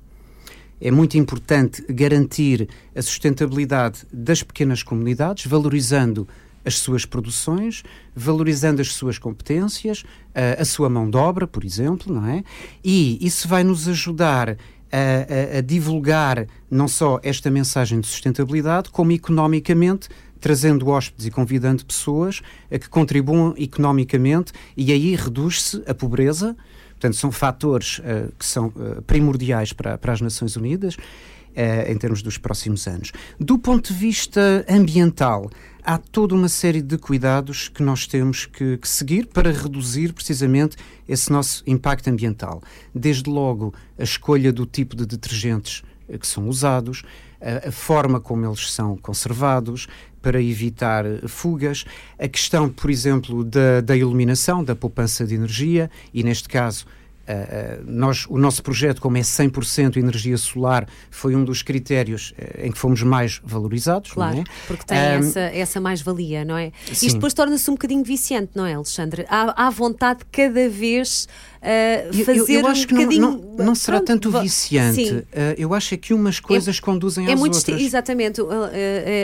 é 0.80 0.90
muito 0.90 1.16
importante 1.16 1.84
garantir 1.88 2.68
a 2.94 3.02
sustentabilidade 3.02 4.00
das 4.12 4.42
pequenas 4.42 4.82
comunidades, 4.82 5.46
valorizando 5.46 6.26
as 6.64 6.78
suas 6.78 7.04
produções, 7.04 7.82
valorizando 8.14 8.80
as 8.80 8.92
suas 8.92 9.18
competências, 9.18 10.04
a, 10.34 10.62
a 10.62 10.64
sua 10.64 10.88
mão 10.88 11.08
de 11.08 11.16
obra, 11.16 11.46
por 11.46 11.64
exemplo, 11.64 12.12
não 12.12 12.26
é? 12.26 12.42
E 12.82 13.18
isso 13.24 13.46
vai 13.46 13.62
nos 13.62 13.86
ajudar 13.86 14.50
a, 14.50 15.56
a, 15.56 15.58
a, 15.58 15.60
divulgar 15.60 16.46
não 16.70 16.88
só 16.88 17.20
esta 17.22 17.50
mensagem 17.50 18.00
de 18.00 18.06
sustentabilidade, 18.06 18.90
como 18.90 19.12
economicamente, 19.12 20.08
trazendo 20.40 20.88
hóspedes 20.88 21.26
e 21.26 21.30
convidando 21.30 21.84
pessoas 21.84 22.42
a 22.70 22.78
que 22.78 22.88
contribuam 22.88 23.54
economicamente 23.56 24.52
e 24.76 24.92
aí 24.92 25.14
reduz-se 25.14 25.82
a 25.86 25.94
pobreza, 25.94 26.56
Portanto, 26.94 27.16
são 27.16 27.30
fatores 27.30 27.98
uh, 27.98 28.32
que 28.38 28.46
são 28.46 28.68
uh, 28.68 29.02
primordiais 29.02 29.72
para, 29.72 29.98
para 29.98 30.12
as 30.12 30.20
Nações 30.20 30.56
Unidas 30.56 30.94
uh, 30.94 31.90
em 31.90 31.96
termos 31.96 32.22
dos 32.22 32.38
próximos 32.38 32.86
anos. 32.86 33.12
Do 33.38 33.58
ponto 33.58 33.92
de 33.92 33.98
vista 33.98 34.64
ambiental, 34.68 35.50
há 35.82 35.98
toda 35.98 36.34
uma 36.34 36.48
série 36.48 36.80
de 36.80 36.96
cuidados 36.96 37.68
que 37.68 37.82
nós 37.82 38.06
temos 38.06 38.46
que, 38.46 38.78
que, 38.78 38.88
seguir 38.88 39.26
para 39.26 39.52
reduzir 39.52 40.12
precisamente 40.12 40.76
esse 41.08 41.30
nosso 41.30 41.62
impacto 41.66 42.08
ambiental. 42.08 42.62
Desde 42.94 43.28
logo, 43.28 43.74
a 43.98 44.02
escolha 44.02 44.52
do 44.52 44.66
tipo 44.66 44.96
de 44.96 45.06
detergentes 45.06 45.82
que 46.20 46.26
são 46.26 46.48
usados, 46.48 47.02
a, 47.44 47.68
a 47.68 47.72
forma 47.72 48.20
como 48.20 48.46
eles 48.46 48.72
são 48.72 48.96
conservados, 48.96 49.86
para 50.22 50.40
evitar 50.40 51.04
fugas, 51.28 51.84
a 52.18 52.26
questão, 52.26 52.70
por 52.70 52.90
exemplo, 52.90 53.44
da, 53.44 53.82
da 53.82 53.94
iluminação, 53.94 54.64
da 54.64 54.74
poupança 54.74 55.26
de 55.26 55.34
energia, 55.34 55.90
e 56.14 56.22
neste 56.22 56.48
caso 56.48 56.86
Uh, 57.24 57.82
nós, 57.86 58.26
o 58.28 58.36
nosso 58.36 58.62
projeto, 58.62 59.00
como 59.00 59.16
é 59.16 59.22
100% 59.22 59.96
energia 59.96 60.36
solar, 60.36 60.86
foi 61.10 61.34
um 61.34 61.42
dos 61.42 61.62
critérios 61.62 62.34
uh, 62.38 62.66
em 62.66 62.70
que 62.70 62.76
fomos 62.76 63.02
mais 63.02 63.40
valorizados. 63.42 64.12
Claro, 64.12 64.40
é? 64.40 64.44
porque 64.66 64.84
tem 64.84 64.98
um, 64.98 65.00
essa, 65.00 65.40
essa 65.40 65.80
mais-valia, 65.80 66.44
não 66.44 66.58
é? 66.58 66.70
Sim. 66.92 67.06
Isto 67.06 67.14
depois 67.14 67.32
torna-se 67.32 67.70
um 67.70 67.74
bocadinho 67.74 68.04
viciante, 68.04 68.50
não 68.54 68.66
é, 68.66 68.74
Alexandre? 68.74 69.24
Há, 69.26 69.66
há 69.66 69.70
vontade 69.70 70.20
cada 70.30 70.68
vez 70.68 71.26
uh, 71.62 72.24
fazer 72.24 72.56
eu, 72.56 72.60
eu 72.60 72.66
acho 72.66 72.84
um 72.84 72.86
que 72.88 72.94
bocadinho... 72.94 73.20
não, 73.22 73.38
não, 73.38 73.64
não 73.66 73.74
será 73.74 74.02
tanto 74.02 74.30
viciante. 74.30 75.26
eu 75.56 75.72
acho 75.72 75.94
é 75.94 75.96
que 75.96 76.12
umas 76.12 76.38
coisas 76.38 76.76
é, 76.76 76.80
conduzem 76.80 77.26
é 77.26 77.32
às 77.32 77.40
muito 77.40 77.56
outras. 77.56 77.80
Exatamente, 77.80 78.42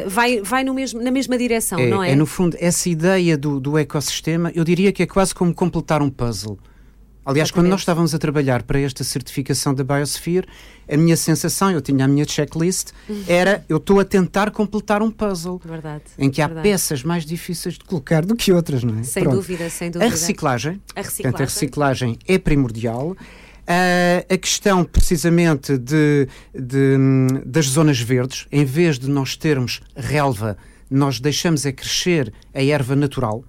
vai, 0.06 0.40
vai 0.40 0.64
no 0.64 0.72
mesmo, 0.72 1.02
na 1.02 1.10
mesma 1.10 1.36
direção, 1.36 1.78
é, 1.78 1.86
não 1.86 2.02
é? 2.02 2.12
É, 2.12 2.16
no 2.16 2.24
fundo, 2.24 2.56
essa 2.58 2.88
ideia 2.88 3.36
do, 3.36 3.60
do 3.60 3.76
ecossistema, 3.76 4.50
eu 4.54 4.64
diria 4.64 4.90
que 4.90 5.02
é 5.02 5.06
quase 5.06 5.34
como 5.34 5.52
completar 5.52 6.00
um 6.00 6.08
puzzle. 6.08 6.58
Aliás, 7.24 7.48
Exatamente. 7.48 7.52
quando 7.52 7.70
nós 7.70 7.80
estávamos 7.80 8.14
a 8.14 8.18
trabalhar 8.18 8.62
para 8.62 8.80
esta 8.80 9.04
certificação 9.04 9.74
da 9.74 9.84
Biosphere, 9.84 10.46
a 10.90 10.96
minha 10.96 11.16
sensação, 11.16 11.70
eu 11.70 11.80
tinha 11.80 12.04
a 12.04 12.08
minha 12.08 12.26
checklist, 12.26 12.92
era 13.28 13.64
eu 13.68 13.76
estou 13.76 14.00
a 14.00 14.04
tentar 14.04 14.50
completar 14.50 15.02
um 15.02 15.10
puzzle. 15.10 15.60
Verdade. 15.64 16.04
Em 16.18 16.30
que 16.30 16.40
há 16.40 16.46
verdade. 16.46 16.68
peças 16.68 17.02
mais 17.02 17.26
difíceis 17.26 17.74
de 17.74 17.84
colocar 17.84 18.24
do 18.24 18.34
que 18.34 18.52
outras, 18.52 18.82
não 18.82 18.98
é? 18.98 19.02
Sem 19.02 19.22
Pronto. 19.22 19.36
dúvida, 19.36 19.68
sem 19.68 19.90
dúvida. 19.90 20.06
A 20.06 20.10
reciclagem. 20.10 20.80
A 20.96 21.02
reciclagem. 21.02 21.22
Portanto, 21.22 21.40
a 21.40 21.44
reciclagem 21.44 22.18
é 22.26 22.38
primordial. 22.38 23.10
Uh, 23.10 24.34
a 24.34 24.36
questão 24.36 24.82
precisamente 24.82 25.78
de, 25.78 26.26
de, 26.52 26.96
das 27.46 27.66
zonas 27.66 28.00
verdes, 28.00 28.46
em 28.50 28.64
vez 28.64 28.98
de 28.98 29.08
nós 29.08 29.36
termos 29.36 29.80
relva, 29.94 30.56
nós 30.90 31.20
deixamos 31.20 31.64
é 31.64 31.70
crescer 31.70 32.32
a 32.52 32.64
erva 32.64 32.96
natural 32.96 33.44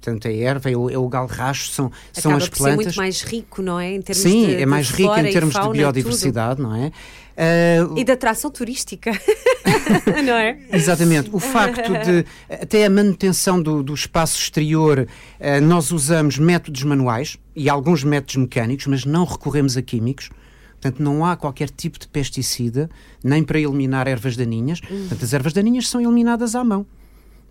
portanto, 0.00 0.28
a 0.28 0.32
erva, 0.32 0.70
é 0.70 0.76
o, 0.76 0.90
é 0.90 0.98
o 0.98 1.08
galracho, 1.08 1.70
são, 1.70 1.90
são 2.12 2.34
as 2.36 2.48
plantas. 2.48 2.58
Ser 2.58 2.76
muito 2.76 2.96
mais 2.96 3.22
rico, 3.22 3.62
não 3.62 3.78
é? 3.78 3.92
Em 3.94 4.02
termos 4.02 4.22
Sim, 4.22 4.46
de, 4.46 4.54
é 4.62 4.66
mais 4.66 4.90
rico 4.90 5.16
em 5.16 5.32
termos 5.32 5.54
fauna, 5.54 5.72
de 5.72 5.78
biodiversidade, 5.78 6.60
não 6.60 6.74
é? 6.74 6.92
Uh, 7.36 7.98
e 7.98 8.04
da 8.04 8.14
atração 8.14 8.50
turística, 8.50 9.12
não 10.24 10.34
é? 10.34 10.58
Exatamente. 10.72 11.28
O 11.32 11.38
facto 11.38 11.92
de, 11.92 12.24
até 12.48 12.86
a 12.86 12.90
manutenção 12.90 13.60
do, 13.60 13.82
do 13.82 13.92
espaço 13.92 14.38
exterior, 14.38 15.06
uh, 15.06 15.60
nós 15.62 15.92
usamos 15.92 16.38
métodos 16.38 16.82
manuais 16.82 17.36
e 17.54 17.68
alguns 17.68 18.02
métodos 18.02 18.36
mecânicos, 18.36 18.86
mas 18.86 19.04
não 19.04 19.24
recorremos 19.24 19.76
a 19.76 19.82
químicos. 19.82 20.30
Portanto, 20.80 21.02
não 21.02 21.24
há 21.24 21.36
qualquer 21.36 21.68
tipo 21.68 21.98
de 21.98 22.06
pesticida, 22.08 22.88
nem 23.22 23.42
para 23.42 23.58
eliminar 23.58 24.06
ervas 24.06 24.36
daninhas. 24.36 24.80
Portanto, 24.80 25.24
as 25.24 25.32
ervas 25.32 25.52
daninhas 25.52 25.88
são 25.88 26.00
eliminadas 26.00 26.54
à 26.54 26.62
mão. 26.62 26.86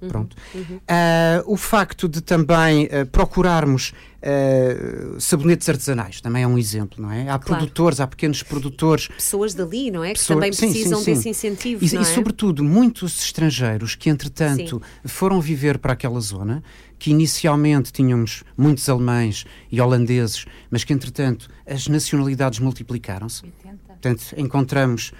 Uhum, 0.01 0.09
Pronto. 0.09 0.35
Uhum. 0.53 0.77
Uh, 0.77 1.53
o 1.53 1.57
facto 1.57 2.07
de 2.07 2.21
também 2.21 2.85
uh, 2.85 3.05
procurarmos 3.11 3.93
uh, 4.21 5.19
sabonetes 5.19 5.67
artesanais 5.69 6.19
também 6.19 6.43
é 6.43 6.47
um 6.47 6.57
exemplo, 6.57 7.01
não 7.01 7.11
é? 7.11 7.29
Há 7.29 7.39
claro. 7.39 7.61
produtores, 7.61 7.99
há 7.99 8.07
pequenos 8.07 8.43
produtores. 8.43 9.07
Pessoas 9.07 9.53
dali, 9.53 9.91
não 9.91 10.03
é? 10.03 10.13
Que 10.13 10.25
também 10.25 10.51
precisam 10.51 10.99
sim, 10.99 11.03
sim, 11.03 11.03
sim. 11.03 11.13
desse 11.13 11.29
incentivo. 11.29 11.85
E, 11.85 11.87
e, 11.87 11.97
é? 11.97 12.03
sobretudo, 12.03 12.63
muitos 12.63 13.23
estrangeiros 13.23 13.95
que, 13.95 14.09
entretanto, 14.09 14.81
foram 15.05 15.39
viver 15.39 15.77
para 15.77 15.93
aquela 15.93 16.19
zona, 16.19 16.61
que 16.99 17.11
inicialmente 17.11 17.91
tínhamos 17.91 18.43
muitos 18.57 18.87
alemães 18.89 19.45
e 19.71 19.79
holandeses, 19.79 20.45
mas 20.69 20.83
que, 20.83 20.93
entretanto, 20.93 21.49
as 21.65 21.87
nacionalidades 21.87 22.59
multiplicaram-se. 22.59 23.43
Portanto, 23.87 24.35
encontramos 24.37 25.11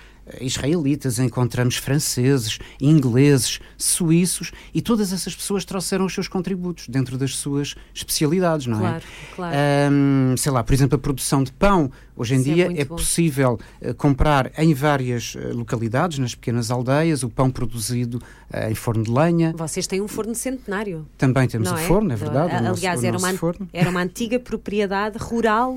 israelitas, 0.42 1.20
encontramos 1.20 1.76
franceses, 1.78 2.60
ingleses, 2.82 3.60
suíços 3.78 4.52
e 4.74 4.82
todas 4.82 5.14
essas 5.14 5.36
pessoas 5.36 5.66
trouxeram 5.66 6.06
os 6.06 6.14
seus 6.14 6.28
contributos 6.28 6.88
dentro 6.88 7.18
das 7.18 7.36
suas 7.36 7.76
especialidades, 7.94 8.68
não 8.68 8.80
claro, 8.80 8.98
é? 8.98 9.36
Claro. 9.36 9.56
Um, 9.92 10.36
sei 10.38 10.52
lá, 10.52 10.64
por 10.64 10.74
exemplo, 10.74 10.96
a 10.96 11.00
produção 11.00 11.44
de 11.44 11.52
pão. 11.52 11.92
Hoje 12.18 12.36
em 12.36 12.40
Isso 12.40 12.50
é 12.50 12.54
dia 12.54 12.72
é, 12.72 12.82
é 12.82 12.86
possível 12.86 13.60
uh, 13.82 13.94
comprar 13.96 14.50
em 14.58 14.74
várias 14.74 15.36
uh, 15.36 15.54
localidades, 15.54 16.18
nas 16.18 16.34
pequenas 16.34 16.72
aldeias, 16.72 17.24
o 17.24 17.30
pão 17.30 17.52
produzido 17.52 18.22
uh, 18.54 18.72
em 18.72 18.76
forno 18.76 19.04
de 19.04 19.12
lenha. 19.12 19.54
Vocês 19.58 19.86
têm 19.86 20.00
um 20.00 20.08
forno 20.08 20.34
centenário. 20.34 21.06
Também 21.18 21.46
temos 21.48 21.70
o 21.70 21.76
é? 21.76 21.80
forno, 21.80 22.14
é 22.14 22.16
verdade. 22.16 22.56
Aliás, 22.56 23.02
nosso, 23.02 23.06
era, 23.06 23.18
uma, 23.18 23.34
forno. 23.34 23.68
era 23.74 23.90
uma 23.90 24.00
antiga 24.02 24.40
propriedade 24.40 25.18
rural, 25.18 25.76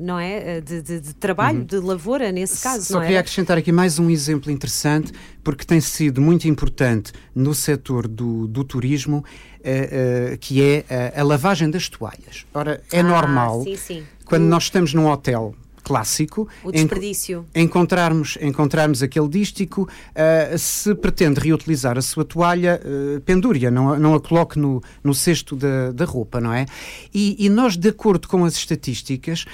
não 0.00 0.18
é? 0.18 0.60
De, 0.60 0.82
de, 0.82 1.00
de 1.00 1.14
trabalho, 1.14 1.60
uhum. 1.60 1.64
de 1.64 1.78
lavoura, 1.78 2.32
nesse 2.32 2.60
caso. 2.60 2.84
Só 2.84 3.00
queria 3.00 3.20
acrescentar 3.30 3.56
aqui 3.56 3.70
mais 3.70 4.00
um 4.00 4.10
exemplo 4.10 4.50
interessante, 4.50 5.12
porque 5.44 5.64
tem 5.64 5.80
sido 5.80 6.20
muito 6.20 6.48
importante 6.48 7.12
no 7.32 7.54
setor 7.54 8.08
do, 8.08 8.48
do 8.48 8.64
turismo, 8.64 9.18
uh, 9.18 10.34
uh, 10.34 10.38
que 10.38 10.60
é 10.60 10.84
a 11.14 11.22
lavagem 11.22 11.70
das 11.70 11.88
toalhas. 11.88 12.44
Ora, 12.52 12.82
é 12.90 12.98
ah, 12.98 13.02
normal, 13.04 13.62
sim, 13.62 13.76
sim. 13.76 14.02
quando 14.24 14.42
nós 14.46 14.64
estamos 14.64 14.92
num 14.92 15.06
hotel 15.06 15.54
clássico. 15.80 16.48
O 16.64 16.72
desperdício. 16.72 17.46
encontrarmos, 17.54 18.36
encontrarmos 18.40 19.02
aquele 19.02 19.28
dístico, 19.28 19.82
uh, 19.82 20.58
se 20.58 20.92
pretende 20.94 21.40
reutilizar 21.40 21.98
a 21.98 22.02
sua 22.02 22.24
toalha, 22.24 22.80
uh, 22.84 23.20
pendure-a, 23.20 23.70
não, 23.70 23.96
não 23.96 24.14
a 24.14 24.20
coloque 24.20 24.58
no, 24.58 24.82
no 25.02 25.14
cesto 25.14 25.54
da, 25.54 25.92
da 25.92 26.04
roupa, 26.04 26.40
não 26.40 26.52
é? 26.52 26.66
E, 27.14 27.36
e 27.44 27.48
nós, 27.48 27.76
de 27.76 27.88
acordo 27.88 28.28
com 28.28 28.44
as 28.44 28.54
estatísticas, 28.54 29.44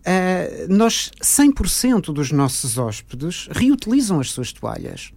Uh, 0.00 0.72
nós, 0.72 1.10
100% 1.22 2.12
dos 2.12 2.32
nossos 2.32 2.78
hóspedes 2.78 3.48
reutilizam 3.50 4.18
as 4.20 4.30
suas 4.30 4.52
toalhas. 4.52 5.12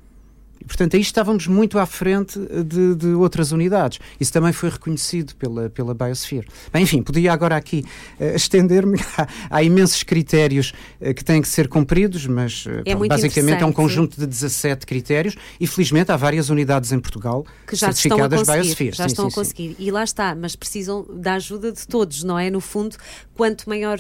E, 0.64 0.66
portanto, 0.66 0.96
aí 0.96 1.02
estávamos 1.02 1.46
muito 1.46 1.78
à 1.78 1.86
frente 1.86 2.40
de, 2.40 2.96
de 2.96 3.08
outras 3.08 3.52
unidades. 3.52 4.00
Isso 4.20 4.32
também 4.32 4.54
foi 4.54 4.70
reconhecido 4.70 5.36
pela, 5.36 5.70
pela 5.70 5.94
Biosphere. 5.94 6.48
Bem, 6.72 6.84
enfim, 6.84 7.04
podia 7.04 7.34
agora 7.34 7.58
aqui 7.58 7.84
uh, 8.20 8.36
estender-me. 8.36 9.00
há, 9.18 9.28
há, 9.50 9.64
imensos 9.64 10.04
critérios 10.04 10.74
uh, 11.02 11.14
que 11.14 11.24
têm 11.24 11.42
que 11.42 11.48
ser 11.48 11.68
cumpridos, 11.68 12.26
mas 12.26 12.66
uh, 12.66 12.82
é 12.86 12.96
basicamente 12.96 13.62
é 13.62 13.66
um 13.66 13.74
conjunto 13.74 14.18
de 14.18 14.26
17 14.26 14.86
critérios 14.86 15.36
e, 15.60 15.68
felizmente, 15.68 16.12
há 16.12 16.16
várias 16.16 16.50
unidades 16.50 16.92
em 16.92 17.00
Portugal 17.00 17.46
que 17.68 17.76
já 17.76 17.92
certificadas 17.92 18.42
estão 18.42 18.56
a 18.56 18.58
Biosphere. 18.58 18.96
Já 18.96 19.04
sim, 19.04 19.12
estão 19.12 19.30
sim, 19.30 19.34
a 19.34 19.36
conseguir. 19.36 19.70
Sim. 19.70 19.76
E 19.80 19.92
lá 19.92 20.04
está, 20.04 20.34
mas 20.34 20.56
precisam 20.56 21.06
da 21.14 21.34
ajuda 21.34 21.72
de 21.72 21.86
todos, 21.86 22.24
não 22.24 22.40
é? 22.40 22.50
No 22.50 22.62
fundo, 22.62 22.96
quanto 23.36 23.68
maior 23.68 24.00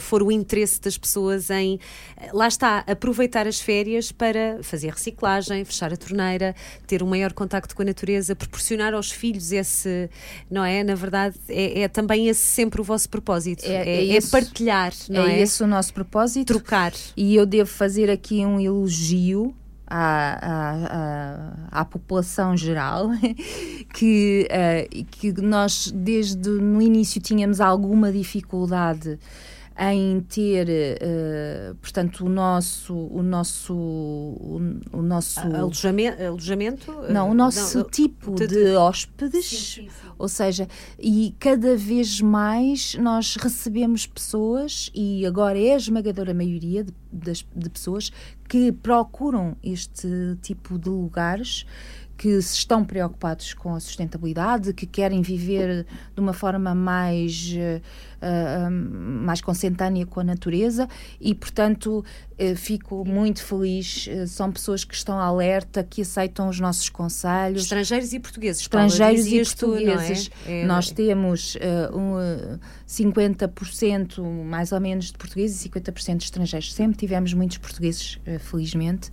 for 0.00 0.22
o 0.22 0.30
interesse 0.30 0.80
das 0.80 0.96
pessoas 0.96 1.50
em, 1.50 1.80
lá 2.32 2.46
está, 2.46 2.84
aproveitar 2.86 3.46
as 3.46 3.60
férias 3.60 4.12
para 4.12 4.62
fazer 4.62 4.90
reciclagem, 4.90 5.64
fechar 5.64 5.92
a 5.92 5.96
torneira, 6.04 6.54
ter 6.86 7.02
um 7.02 7.06
maior 7.06 7.32
contacto 7.32 7.74
com 7.74 7.82
a 7.82 7.84
natureza, 7.84 8.36
proporcionar 8.36 8.94
aos 8.94 9.10
filhos 9.10 9.52
esse, 9.52 10.10
não 10.50 10.64
é? 10.64 10.84
Na 10.84 10.94
verdade, 10.94 11.36
é, 11.48 11.82
é 11.82 11.88
também 11.88 12.28
esse 12.28 12.42
sempre 12.42 12.80
o 12.80 12.84
vosso 12.84 13.08
propósito. 13.08 13.64
É, 13.64 13.88
é, 13.88 14.06
é, 14.06 14.16
é 14.16 14.20
partilhar, 14.20 14.92
não 15.08 15.22
é? 15.22 15.34
É 15.34 15.40
esse 15.40 15.62
o 15.62 15.66
nosso 15.66 15.92
propósito. 15.92 16.46
Trocar. 16.46 16.92
E 17.16 17.34
eu 17.34 17.46
devo 17.46 17.70
fazer 17.70 18.10
aqui 18.10 18.44
um 18.44 18.60
elogio 18.60 19.54
à, 19.86 21.70
à, 21.70 21.80
à, 21.80 21.84
população 21.84 22.56
geral 22.56 23.10
que, 23.94 24.48
uh, 24.50 25.04
que 25.10 25.32
nós 25.40 25.90
desde 25.94 26.48
no 26.48 26.80
início 26.80 27.20
tínhamos 27.20 27.60
alguma 27.60 28.10
dificuldade 28.10 29.18
em 29.76 30.20
ter, 30.20 30.68
uh, 30.68 31.74
portanto, 31.76 32.24
o 32.24 32.28
nosso, 32.28 32.94
o 32.94 33.22
nosso, 33.22 33.74
o, 33.74 34.60
o 34.92 35.02
nosso 35.02 35.40
alojamento, 35.40 36.22
alojamento, 36.22 36.92
não, 37.10 37.30
o 37.30 37.34
nosso 37.34 37.78
não, 37.78 37.90
tipo 37.90 38.34
de, 38.34 38.46
de 38.46 38.76
hóspedes, 38.76 39.46
sim, 39.46 39.56
sim, 39.56 39.88
sim. 39.88 40.08
ou 40.16 40.28
seja, 40.28 40.68
e 40.96 41.34
cada 41.40 41.76
vez 41.76 42.20
mais 42.20 42.94
nós 42.94 43.34
recebemos 43.34 44.06
pessoas 44.06 44.90
e 44.94 45.26
agora 45.26 45.58
é 45.58 45.74
a 45.74 45.76
esmagadora 45.76 46.32
maioria 46.32 46.84
de, 46.84 46.94
de, 47.12 47.46
de 47.56 47.70
pessoas 47.70 48.12
que 48.48 48.70
procuram 48.70 49.56
este 49.62 50.08
tipo 50.40 50.78
de 50.78 50.88
lugares 50.88 51.66
que 52.16 52.28
estão 52.28 52.84
preocupados 52.84 53.54
com 53.54 53.74
a 53.74 53.80
sustentabilidade, 53.80 54.72
que 54.72 54.86
querem 54.86 55.22
viver 55.22 55.86
de 56.14 56.20
uma 56.20 56.32
forma 56.32 56.74
mais 56.74 57.54
uh, 58.24 58.70
mais 58.70 59.40
consentânea 59.40 60.06
com 60.06 60.20
a 60.20 60.24
natureza 60.24 60.88
e, 61.20 61.34
portanto, 61.34 62.04
uh, 62.38 62.56
fico 62.56 63.04
muito 63.04 63.42
feliz. 63.42 64.06
Uh, 64.06 64.26
são 64.26 64.50
pessoas 64.50 64.84
que 64.84 64.94
estão 64.94 65.18
alerta, 65.18 65.84
que 65.84 66.02
aceitam 66.02 66.48
os 66.48 66.58
nossos 66.58 66.88
conselhos. 66.88 67.62
Estrangeiros 67.62 68.12
e 68.12 68.20
portugueses. 68.20 68.62
Estrangeiros 68.62 69.26
e 69.26 69.42
portugueses. 69.42 70.28
Tu, 70.28 70.34
é? 70.46 70.60
É, 70.62 70.66
Nós 70.66 70.90
temos 70.90 71.56
um, 71.92 72.58
50% 72.88 74.22
mais 74.44 74.72
ou 74.72 74.80
menos 74.80 75.06
de 75.06 75.14
portugueses 75.14 75.64
e 75.64 75.68
50% 75.68 76.16
de 76.16 76.24
estrangeiros. 76.24 76.72
Sempre 76.72 76.96
tivemos 76.96 77.32
muitos 77.34 77.58
portugueses, 77.58 78.18
felizmente. 78.40 79.10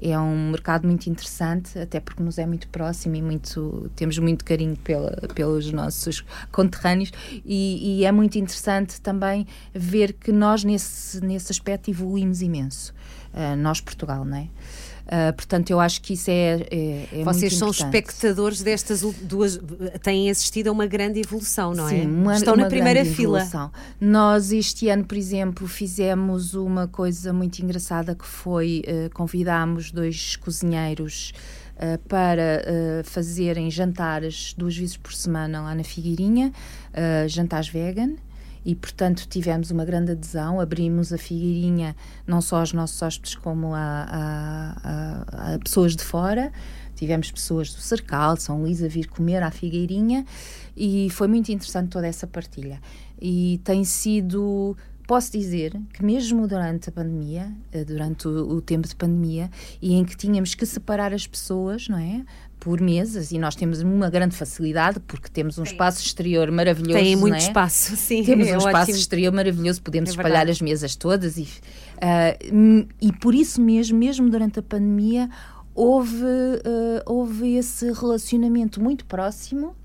é 0.00 0.18
um 0.18 0.50
mercado 0.50 0.86
muito 0.86 1.06
interessante, 1.08 1.65
até 1.74 2.00
porque 2.00 2.22
nos 2.22 2.38
é 2.38 2.46
muito 2.46 2.68
próximo 2.68 3.16
e 3.16 3.22
muito, 3.22 3.90
temos 3.96 4.18
muito 4.18 4.44
carinho 4.44 4.76
pela, 4.76 5.10
pelos 5.34 5.72
nossos 5.72 6.24
conterrâneos 6.52 7.10
e, 7.44 8.00
e, 8.00 8.04
é 8.04 8.12
muito 8.12 8.36
interessante 8.38 9.00
também 9.00 9.46
ver 9.74 10.12
que 10.12 10.30
nós, 10.30 10.64
nesse, 10.64 11.24
nesse 11.24 11.50
aspecto, 11.50 11.90
evoluímos 11.90 12.42
imenso. 12.42 12.94
Uh, 13.32 13.56
nós, 13.56 13.80
Portugal, 13.80 14.24
não 14.24 14.36
é? 14.36 14.48
Uh, 15.06 15.32
portanto, 15.34 15.70
eu 15.70 15.78
acho 15.78 16.02
que 16.02 16.14
isso 16.14 16.28
é, 16.28 16.66
é, 16.68 17.08
é 17.20 17.24
Vocês 17.24 17.56
são 17.56 17.70
espectadores 17.70 18.60
destas 18.60 19.02
duas. 19.22 19.58
têm 20.02 20.28
assistido 20.28 20.66
a 20.66 20.72
uma 20.72 20.86
grande 20.86 21.20
evolução, 21.20 21.72
não 21.72 21.88
Sim, 21.88 22.00
é? 22.00 22.04
Uma, 22.04 22.34
Estão 22.34 22.54
uma 22.54 22.64
na 22.64 22.68
primeira 22.68 23.04
fila. 23.04 23.38
Evolução. 23.38 23.70
Nós, 24.00 24.50
este 24.50 24.88
ano, 24.88 25.04
por 25.04 25.16
exemplo, 25.16 25.68
fizemos 25.68 26.54
uma 26.54 26.88
coisa 26.88 27.32
muito 27.32 27.60
engraçada 27.60 28.16
que 28.16 28.26
foi 28.26 28.82
uh, 28.86 29.14
convidámos 29.14 29.92
dois 29.92 30.34
cozinheiros 30.34 31.32
uh, 31.76 31.98
para 32.08 32.64
uh, 32.64 33.04
fazerem 33.04 33.70
jantares 33.70 34.54
duas 34.58 34.76
vezes 34.76 34.96
por 34.96 35.12
semana 35.12 35.62
lá 35.62 35.74
na 35.74 35.84
Figueirinha, 35.84 36.52
uh, 36.90 37.28
jantares 37.28 37.68
vegan. 37.68 38.14
E, 38.66 38.74
portanto, 38.74 39.28
tivemos 39.28 39.70
uma 39.70 39.84
grande 39.84 40.10
adesão. 40.10 40.58
Abrimos 40.58 41.12
a 41.12 41.16
Figueirinha 41.16 41.94
não 42.26 42.40
só 42.40 42.58
aos 42.58 42.72
nossos 42.72 43.00
hóspedes, 43.00 43.36
como 43.36 43.72
a, 43.72 43.78
a, 43.78 44.76
a, 44.82 45.54
a 45.54 45.58
pessoas 45.60 45.94
de 45.94 46.02
fora. 46.02 46.52
Tivemos 46.96 47.30
pessoas 47.30 47.72
do 47.72 47.80
Cercal, 47.80 48.36
São 48.36 48.62
Luís, 48.62 48.82
a 48.82 48.88
vir 48.88 49.06
comer 49.06 49.40
à 49.40 49.52
Figueirinha 49.52 50.26
e 50.76 51.08
foi 51.10 51.28
muito 51.28 51.52
interessante 51.52 51.90
toda 51.90 52.08
essa 52.08 52.26
partilha. 52.26 52.80
E 53.22 53.60
tem 53.62 53.84
sido 53.84 54.76
posso 55.06 55.30
dizer 55.30 55.80
que 55.92 56.04
mesmo 56.04 56.48
durante 56.48 56.88
a 56.88 56.92
pandemia, 56.92 57.52
eh, 57.70 57.84
durante 57.84 58.26
o, 58.26 58.56
o, 58.56 58.60
tempo 58.60 58.88
de 58.88 58.96
pandemia, 58.96 59.48
e 59.80 59.94
em 59.94 60.04
que 60.04 60.16
tínhamos 60.16 60.54
que 60.54 60.66
separar 60.66 61.14
as 61.14 61.26
pessoas, 61.26 61.88
não 61.88 61.98
é? 61.98 62.24
Por 62.66 62.80
mesas, 62.80 63.30
e 63.30 63.38
nós 63.38 63.54
temos 63.54 63.80
uma 63.80 64.10
grande 64.10 64.34
facilidade 64.34 64.98
porque 64.98 65.28
temos 65.28 65.56
um 65.56 65.62
Tem. 65.62 65.70
espaço 65.70 66.02
exterior 66.04 66.50
maravilhoso. 66.50 66.98
Tem 66.98 67.14
muito 67.14 67.36
é? 67.36 67.38
espaço, 67.38 67.94
sim. 67.94 68.24
Temos 68.24 68.48
é 68.48 68.54
um 68.54 68.58
espaço 68.58 68.90
exterior 68.90 69.32
maravilhoso, 69.32 69.80
podemos 69.80 70.10
é 70.10 70.12
espalhar 70.14 70.50
as 70.50 70.60
mesas 70.60 70.96
todas, 70.96 71.38
e, 71.38 71.42
uh, 71.42 72.88
e 73.00 73.12
por 73.12 73.36
isso 73.36 73.60
mesmo, 73.60 73.96
mesmo 73.96 74.28
durante 74.28 74.58
a 74.58 74.62
pandemia, 74.62 75.30
houve, 75.76 76.24
uh, 76.24 77.02
houve 77.06 77.54
esse 77.54 77.92
relacionamento 77.92 78.82
muito 78.82 79.04
próximo 79.04 79.76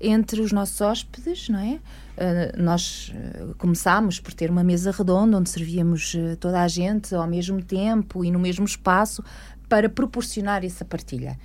entre 0.00 0.40
os 0.40 0.52
nossos 0.52 0.80
hóspedes, 0.80 1.48
não 1.48 1.58
é? 1.58 1.80
Uh, 2.12 2.62
nós 2.62 3.10
uh, 3.14 3.54
começámos 3.54 4.20
por 4.20 4.34
ter 4.34 4.50
uma 4.50 4.62
mesa 4.62 4.90
redonda 4.90 5.38
onde 5.38 5.48
servíamos 5.48 6.12
uh, 6.12 6.36
toda 6.38 6.60
a 6.60 6.68
gente 6.68 7.14
ao 7.14 7.26
mesmo 7.26 7.62
tempo 7.62 8.22
e 8.22 8.30
no 8.30 8.38
mesmo 8.38 8.66
espaço 8.66 9.24
para 9.72 9.88
proporcionar 9.88 10.62
essa 10.64 10.84
partilha. 10.84 11.38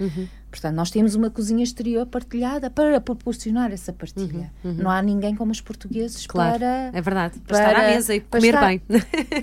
Portanto, 0.51 0.75
nós 0.75 0.89
temos 0.91 1.15
uma 1.15 1.29
cozinha 1.29 1.63
exterior 1.63 2.05
partilhada 2.05 2.69
para 2.69 2.99
proporcionar 2.99 3.71
essa 3.71 3.93
partilha. 3.93 4.51
Não 4.63 4.89
há 4.89 5.01
ninguém 5.01 5.33
como 5.35 5.51
os 5.51 5.61
portugueses 5.61 6.25
Claro, 6.27 6.59
para 6.59 6.91
é 6.93 7.01
verdade. 7.01 7.39
Para, 7.39 7.57
estar 7.57 7.75
à 7.75 7.87
mesa 7.87 8.15
e 8.15 8.19
para 8.19 8.39
comer 8.39 8.53
estar- 8.53 8.67
bem. 8.67 8.81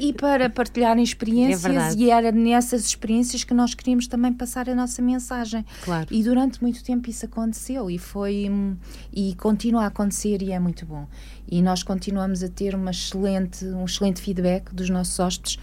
e 0.08 0.12
para 0.12 0.50
partilharem 0.50 1.00
É 1.00 1.04
experiências 1.04 1.62
verdade. 1.62 1.96
e 2.02 2.10
era 2.10 2.30
nessas 2.30 2.84
experiências 2.84 3.42
que 3.44 3.54
nós 3.54 3.74
queríamos 3.74 4.06
também 4.06 4.32
passar 4.34 4.68
a 4.68 4.74
nossa 4.74 5.00
mensagem. 5.00 5.64
Claro. 5.84 6.08
E 6.10 6.22
durante 6.22 6.60
muito 6.62 6.84
tempo 6.84 7.08
isso 7.08 7.24
aconteceu 7.24 7.90
e 7.90 7.98
foi 7.98 8.50
e 9.12 9.34
continua 9.36 9.84
a 9.84 9.86
acontecer 9.86 10.42
e 10.42 10.52
é 10.52 10.58
muito 10.58 10.84
bom. 10.84 11.06
E 11.50 11.62
nós 11.62 11.82
continuamos 11.82 12.42
a 12.42 12.48
ter 12.48 12.74
uma 12.74 12.90
excelente, 12.90 13.64
um 13.64 13.84
excelente 13.84 14.20
feedback 14.20 14.74
dos 14.74 14.90
nossos 14.90 15.18
hóspedes, 15.20 15.58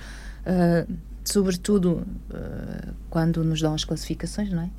ah, 0.46 0.86
sobretudo 1.24 2.06
ah, 2.34 2.94
quando 3.10 3.44
nos 3.44 3.62
dão 3.62 3.74
as 3.74 3.84
classificações, 3.84 4.52
não 4.52 4.64
é? 4.64 4.70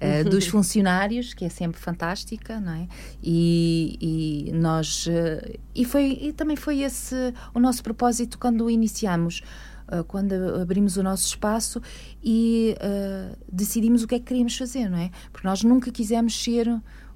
Ah, 0.00 0.24
dos 0.24 0.46
funcionários, 0.46 1.34
que 1.34 1.44
é 1.44 1.48
sempre 1.48 1.80
fantástica, 1.80 2.60
não 2.60 2.72
é? 2.72 2.88
E, 3.22 4.46
e 4.48 4.52
nós 4.52 5.06
ah, 5.08 5.58
e 5.74 5.84
foi 5.84 6.18
e 6.20 6.32
também 6.32 6.56
foi 6.56 6.80
esse 6.80 7.14
o 7.54 7.60
nosso 7.60 7.82
propósito 7.82 8.38
quando 8.38 8.68
iniciamos 8.70 9.42
uh, 9.90 10.04
quando 10.04 10.32
abrimos 10.60 10.96
o 10.96 11.02
nosso 11.02 11.26
espaço 11.26 11.82
e 12.22 12.76
uh, 12.78 13.36
decidimos 13.52 14.02
o 14.02 14.06
que 14.08 14.14
é 14.14 14.18
que 14.18 14.26
queríamos 14.26 14.56
fazer, 14.56 14.88
não 14.88 14.98
é? 14.98 15.10
Porque 15.32 15.46
nós 15.46 15.62
nunca 15.62 15.90
quisemos 15.90 16.42
ser 16.42 16.68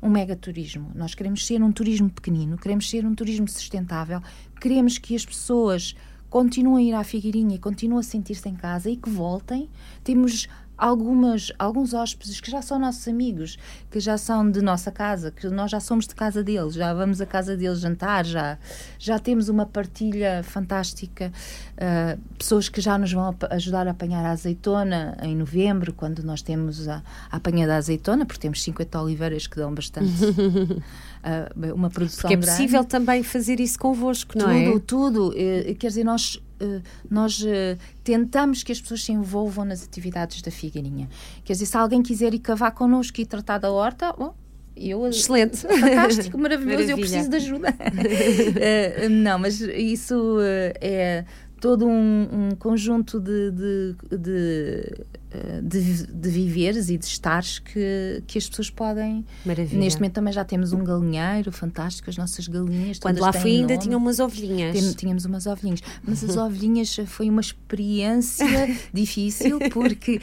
um 0.03 0.11
megaturismo, 0.11 0.93
nós 0.95 1.15
queremos 1.15 1.47
ser 1.47 1.63
um 1.63 1.73
turismo 1.73 2.11
pequenino, 2.11 2.59
queremos 2.59 2.91
ser 2.91 3.07
um 3.07 3.15
turismo 3.15 3.49
sustentável, 3.49 4.21
queremos 4.61 4.99
que 4.99 5.17
as 5.17 5.25
pessoas 5.25 5.95
continuem 6.35 6.87
a 6.87 6.89
ir 6.89 6.95
à 6.95 7.05
Figueirinha 7.05 7.55
e 7.55 7.59
continuem 7.61 8.01
a 8.01 8.03
sentir-se 8.03 8.49
em 8.49 8.57
casa 8.57 8.91
e 8.91 8.97
que 8.97 9.09
voltem. 9.09 9.69
Temos 10.03 10.49
algumas, 10.77 11.53
alguns 11.59 11.95
hóspedes 11.95 12.41
que 12.41 12.51
já 12.51 12.61
são 12.63 12.79
nossos 12.79 13.07
amigos, 13.09 13.57
que 13.91 14.01
já 14.01 14.19
são 14.19 14.51
de 14.51 14.61
nossa 14.61 14.91
casa, 14.91 15.31
que 15.31 15.49
nós 15.49 15.71
já 15.71 15.81
somos 15.81 16.07
de 16.07 16.15
casa 16.15 16.43
deles, 16.43 16.75
já 16.75 16.93
vamos 16.93 17.21
à 17.21 17.27
casa 17.27 17.57
deles 17.57 17.81
jantar, 17.81 18.25
já, 18.25 18.59
já 18.99 19.19
temos 19.19 19.49
uma 19.49 19.67
partilha 19.67 20.43
fantástica. 20.43 21.33
Uh, 21.75 22.19
pessoas 22.39 22.69
que 22.69 22.81
já 22.81 22.97
nos 22.99 23.13
vão 23.13 23.35
ajudar 23.51 23.87
a 23.87 23.91
apanhar 23.93 24.25
a 24.25 24.31
azeitona 24.31 25.17
em 25.23 25.37
novembro, 25.37 25.93
quando 25.93 26.23
nós 26.23 26.43
temos 26.43 26.89
a, 26.89 27.03
a 27.31 27.37
apanha 27.37 27.67
da 27.67 27.77
azeitona, 27.77 28.25
porque 28.27 28.41
temos 28.41 28.63
50 28.63 29.01
oliveiras 29.01 29.47
que 29.47 29.57
dão 29.57 29.73
bastante. 29.75 30.09
uh, 30.25 31.75
uma 31.75 31.91
produção 31.91 32.23
Porque 32.23 32.35
é 32.35 32.37
grande. 32.37 32.51
possível 32.51 32.85
também 32.85 33.23
fazer 33.23 33.61
isso 33.61 33.79
convosco, 33.79 34.37
não 34.39 34.47
Tudo, 34.47 34.77
é? 34.77 34.81
tudo. 34.81 35.35
Eh, 35.37 35.75
Quer 35.79 35.89
dizer, 35.89 36.05
nós, 36.05 36.41
nós 37.11 37.43
eh, 37.47 37.77
tentamos 38.03 38.63
que 38.63 38.73
as 38.73 38.81
pessoas 38.81 39.05
se 39.05 39.13
envolvam 39.13 39.65
nas 39.65 39.83
atividades 39.83 40.43
da 40.43 40.51
Figueirinha. 40.51 41.09
Quer 41.45 41.55
dizer, 41.55 41.67
se 41.67 41.77
alguém 41.77 42.03
quiser 42.03 42.35
ir 42.35 42.39
cavar 42.39 42.73
connosco 42.73 43.21
e 43.21 43.27
tratar 43.27 43.59
da 43.59 43.71
horta, 43.71 44.13
bom, 44.13 44.35
eu, 44.77 45.07
Excelente. 45.07 45.57
fantástico, 45.59 46.37
maravilhoso, 46.39 46.83
eu 46.83 46.97
Maravilha. 46.97 46.97
preciso 46.97 47.31
de 47.31 47.37
ajuda. 47.37 47.69
Eh, 48.57 49.09
não, 49.09 49.39
mas 49.39 49.61
isso 49.61 50.39
eh, 50.41 50.75
é 50.81 51.25
todo 51.65 51.87
um, 51.87 52.29
um 52.51 52.55
conjunto 52.57 53.19
de, 53.19 53.51
de, 53.51 53.97
de, 54.19 54.95
eh, 55.31 55.61
de, 55.63 56.07
de 56.09 56.29
viveres 56.29 56.91
e 56.91 56.99
de 56.99 57.07
estares 57.07 57.59
que, 57.59 58.23
que 58.27 58.37
as 58.37 58.47
pessoas 58.47 58.69
podem. 58.69 59.25
Maravilha. 59.47 59.79
Neste 59.81 59.99
momento 59.99 60.13
também 60.13 60.31
já 60.31 60.45
temos 60.45 60.75
um 60.75 60.85
galinheiro 60.85 61.51
fantástico, 61.51 62.11
as 62.11 62.19
nossas 62.19 62.47
galinhas. 62.49 62.99
Quando 62.99 63.19
lá 63.19 63.33
fui 63.33 63.53
ainda 63.61 63.79
tinham 63.79 63.99
umas 63.99 64.21
ovelhinhas. 64.21 64.79
Tem- 64.79 64.93
Tínhamos 64.93 65.25
umas 65.25 65.47
ovelhinhas, 65.47 65.81
mas 66.07 66.23
as 66.23 66.37
ovelhinhas 66.37 66.95
foi 67.07 67.31
uma 67.31 67.41
experiência 67.41 68.45
difícil 68.93 69.59
porque 69.73 70.21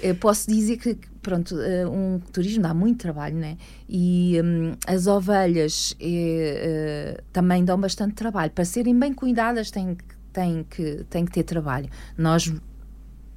eu 0.00 0.14
posso 0.14 0.48
dizer 0.48 0.76
que 0.76 0.96
pronto, 1.20 1.56
ah, 1.56 1.90
um 1.90 2.20
turismo 2.32 2.62
dá 2.62 2.72
muito 2.72 3.00
trabalho, 3.00 3.36
né? 3.36 3.56
E 3.88 4.40
hum, 4.42 4.72
as 4.86 5.08
ovelhas 5.08 5.96
eh, 5.98 7.16
eh, 7.18 7.22
também 7.32 7.64
dão 7.64 7.78
bastante 7.80 8.14
trabalho. 8.14 8.52
Para 8.52 8.64
serem 8.64 8.96
bem 8.96 9.12
cuidadas 9.12 9.72
têm, 9.72 9.96
que- 9.96 10.17
têm, 10.38 10.62
que, 10.62 11.04
têm 11.10 11.24
que 11.24 11.32
ter 11.32 11.42
trabalho. 11.42 11.88
Nós 12.16 12.52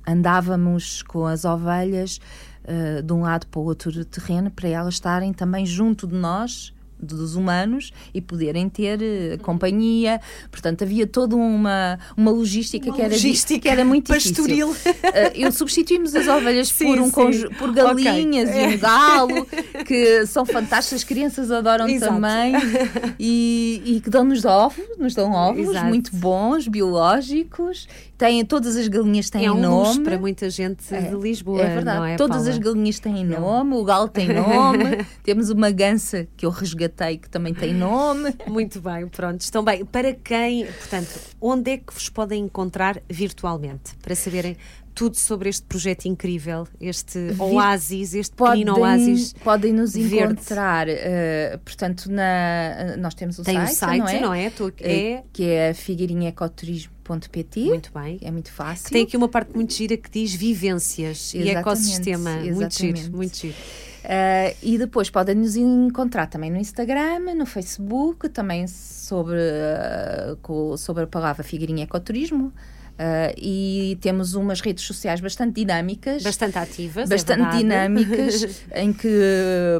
andávamos 0.07 1.01
com 1.01 1.25
as 1.25 1.45
ovelhas 1.45 2.19
eh, 2.63 3.01
de 3.01 3.13
um 3.13 3.21
lado 3.21 3.47
para 3.47 3.59
o 3.59 3.63
outro 3.63 4.05
terreno 4.05 4.51
para 4.51 4.69
elas 4.69 4.95
estarem 4.95 5.33
também 5.33 5.65
junto 5.65 6.05
de 6.07 6.15
nós 6.15 6.73
dos 7.01 7.35
humanos 7.35 7.91
e 8.13 8.21
poderem 8.21 8.69
ter 8.69 9.01
eh, 9.01 9.37
companhia 9.41 10.19
portanto 10.49 10.83
havia 10.83 11.05
toda 11.07 11.35
uma 11.35 11.97
uma 12.15 12.31
logística, 12.31 12.85
Uma 12.87 12.95
que, 12.95 13.01
era, 13.01 13.13
logística 13.13 13.59
que 13.59 13.67
era 13.69 13.83
muito 13.85 14.07
pastoril. 14.07 14.69
difícil 14.73 14.95
Eh, 15.13 15.31
eu 15.35 15.51
substituímos 15.51 16.15
as 16.15 16.27
ovelhas 16.27 16.69
Sim, 16.71 16.85
por 16.85 16.99
um 16.99 17.05
sim. 17.33 17.47
por 17.57 17.73
galinhas 17.73 18.49
Ok. 18.49 18.61
É. 18.61 18.71
e 18.71 18.75
um 18.75 18.79
galo 18.79 19.47
que 19.85 20.25
são 20.27 20.45
fantásticas 20.45 21.01
as 21.01 21.03
crianças 21.03 21.51
adoram 21.51 21.87
Exato. 21.87 22.13
também 22.13 22.53
e, 23.19 23.81
e 23.85 24.01
que 24.01 24.09
dão-nos 24.09 24.45
ovos 24.45 24.83
nos 24.99 25.13
dão 25.15 25.31
ovos 25.31 25.69
Exato. 25.69 25.87
muito 25.87 26.15
bons 26.15 26.67
biológicos 26.67 27.87
têm 28.17 28.45
todas 28.45 28.75
as 28.75 28.87
galinhas 28.87 29.29
têm 29.29 29.45
é 29.45 29.51
um 29.51 29.59
nome 29.59 30.01
para 30.03 30.17
muita 30.17 30.49
gente 30.49 30.83
de 30.93 31.15
Lisboa, 31.15 31.61
é 31.63 31.73
verdade. 31.73 32.11
é, 32.11 32.15
Todas 32.15 32.37
Paula? 32.37 32.51
as 32.51 32.57
galinhas 32.59 32.99
têm 32.99 33.25
nome, 33.25 33.73
o 33.75 33.83
galo 33.83 34.07
tem 34.07 34.27
nome, 34.33 35.03
temos 35.23 35.49
uma 35.49 35.71
gança 35.71 36.27
que 36.37 36.45
eu 36.45 36.49
resgatei 36.51 36.90
que 37.17 37.29
também 37.29 37.53
tem 37.53 37.73
nome. 37.73 38.33
Muito 38.47 38.79
bem, 38.81 39.07
pronto. 39.07 39.41
Estão 39.41 39.63
bem. 39.63 39.83
Para 39.85 40.13
quem, 40.13 40.65
portanto, 40.65 41.19
onde 41.39 41.71
é 41.71 41.77
que 41.77 41.93
vos 41.93 42.09
podem 42.09 42.43
encontrar 42.45 43.01
virtualmente? 43.09 43.95
Para 44.01 44.15
saberem 44.15 44.55
tudo 44.93 45.15
sobre 45.15 45.47
este 45.49 45.63
projeto 45.63 46.05
incrível, 46.05 46.67
este 46.79 47.17
oásis, 47.39 48.13
este 48.13 48.35
pequenino 48.35 48.77
oásis. 48.77 49.31
podem 49.41 49.71
nos 49.71 49.93
verde. 49.93 50.33
encontrar, 50.33 50.87
eh, 50.89 51.57
portanto, 51.63 52.11
na, 52.11 52.97
nós 52.97 53.13
temos 53.15 53.39
o 53.39 53.43
Tem 53.43 53.55
site, 53.55 53.71
o 53.71 53.75
site, 53.77 53.99
não 53.99 54.07
é? 54.09 54.19
não 54.19 54.33
é? 54.33 54.47
Estou 54.47 54.67
aqui- 54.67 54.83
Eh, 54.83 55.11
é. 55.13 55.23
Que 55.31 55.45
é 55.45 55.73
figueirinhaecoturismo.pt. 55.73 57.59
Muito 57.65 57.91
bem. 57.93 58.19
É 58.21 58.31
muito 58.31 58.51
fácil. 58.51 58.85
Que 58.85 58.91
tem 58.91 59.03
aqui 59.03 59.15
uma 59.17 59.27
parte 59.29 59.55
muito 59.55 59.73
gira 59.73 59.95
que 59.97 60.09
diz 60.09 60.33
vivências 60.33 61.33
e 61.33 61.37
Exatamente, 61.37 61.57
ecossistema. 61.59 62.29
Muito 62.35 62.45
giro, 62.49 62.59
exatamente. 62.97 63.11
muito 63.11 63.37
giro. 63.37 63.55
Uh, 64.03 64.57
e 64.63 64.77
depois 64.79 65.09
podem 65.09 65.35
nos 65.35 65.55
encontrar 65.55 66.25
também 66.27 66.49
no 66.49 66.57
Instagram, 66.57 67.35
no 67.35 67.45
Facebook, 67.45 68.29
também 68.29 68.67
sobre, 68.67 69.37
uh, 69.37 70.35
co- 70.41 70.75
sobre 70.75 71.03
a 71.03 71.07
palavra 71.07 71.43
Figueirinha 71.43 71.83
Ecoturismo. 71.83 72.51
Uh, 73.01 73.33
e 73.35 73.97
temos 73.99 74.35
umas 74.35 74.61
redes 74.61 74.83
sociais 74.85 75.19
bastante 75.19 75.55
dinâmicas. 75.55 76.21
Bastante 76.21 76.59
ativas. 76.59 77.09
bastante 77.09 77.55
é 77.55 77.57
dinâmicas 77.57 78.61
em 78.75 78.93
que 78.93 79.09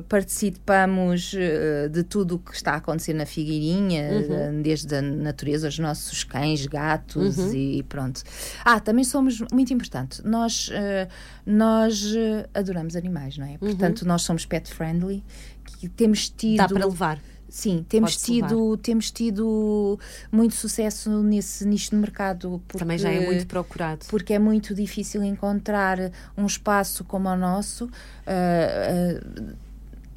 participamos 0.10 1.34
uh, 1.34 1.89
de 1.89 2.03
tudo 2.03 2.36
o 2.36 2.39
que 2.39 2.55
está 2.55 2.71
a 2.71 2.75
acontecer 2.77 3.13
na 3.13 3.25
Figueirinha, 3.27 4.10
Uhum. 4.12 4.60
uh, 4.60 4.63
desde 4.63 4.95
a 4.95 5.01
natureza, 5.01 5.67
os 5.67 5.77
nossos 5.77 6.23
cães, 6.23 6.65
gatos 6.65 7.38
Uhum. 7.38 7.53
e 7.53 7.84
pronto. 7.84 8.23
Ah, 8.65 8.79
também 8.79 9.03
somos 9.03 9.39
muito 9.53 9.71
importante. 9.73 10.25
Nós, 10.25 10.69
uh, 10.69 11.07
nós 11.45 12.13
adoramos 12.53 12.95
animais, 12.95 13.38
não 13.38 13.45
é? 13.45 13.57
Portanto, 13.57 14.03
nós 14.05 14.23
somos 14.23 14.45
pet 14.45 14.73
friendly, 14.73 15.23
que 15.79 15.88
temos 15.88 16.29
tido 16.29 16.51
Uhum. 16.51 16.57
Dá 16.57 16.67
para 16.69 16.86
levar. 16.86 17.19
Sim, 17.51 17.85
temos 17.89 18.15
tido, 18.15 18.77
temos 18.77 19.11
tido 19.11 19.99
muito 20.31 20.55
sucesso 20.55 21.21
nesse 21.21 21.65
nicho 21.67 21.89
de 21.89 21.97
mercado. 21.97 22.61
Porque, 22.65 22.79
Também 22.79 22.97
já 22.97 23.09
é 23.11 23.19
muito 23.19 23.45
procurado. 23.45 24.05
Porque 24.07 24.31
é 24.33 24.39
muito 24.39 24.73
difícil 24.73 25.21
encontrar 25.21 25.97
um 26.37 26.45
espaço 26.45 27.03
como 27.03 27.27
o 27.27 27.35
nosso, 27.35 27.89
ah, 28.25 29.19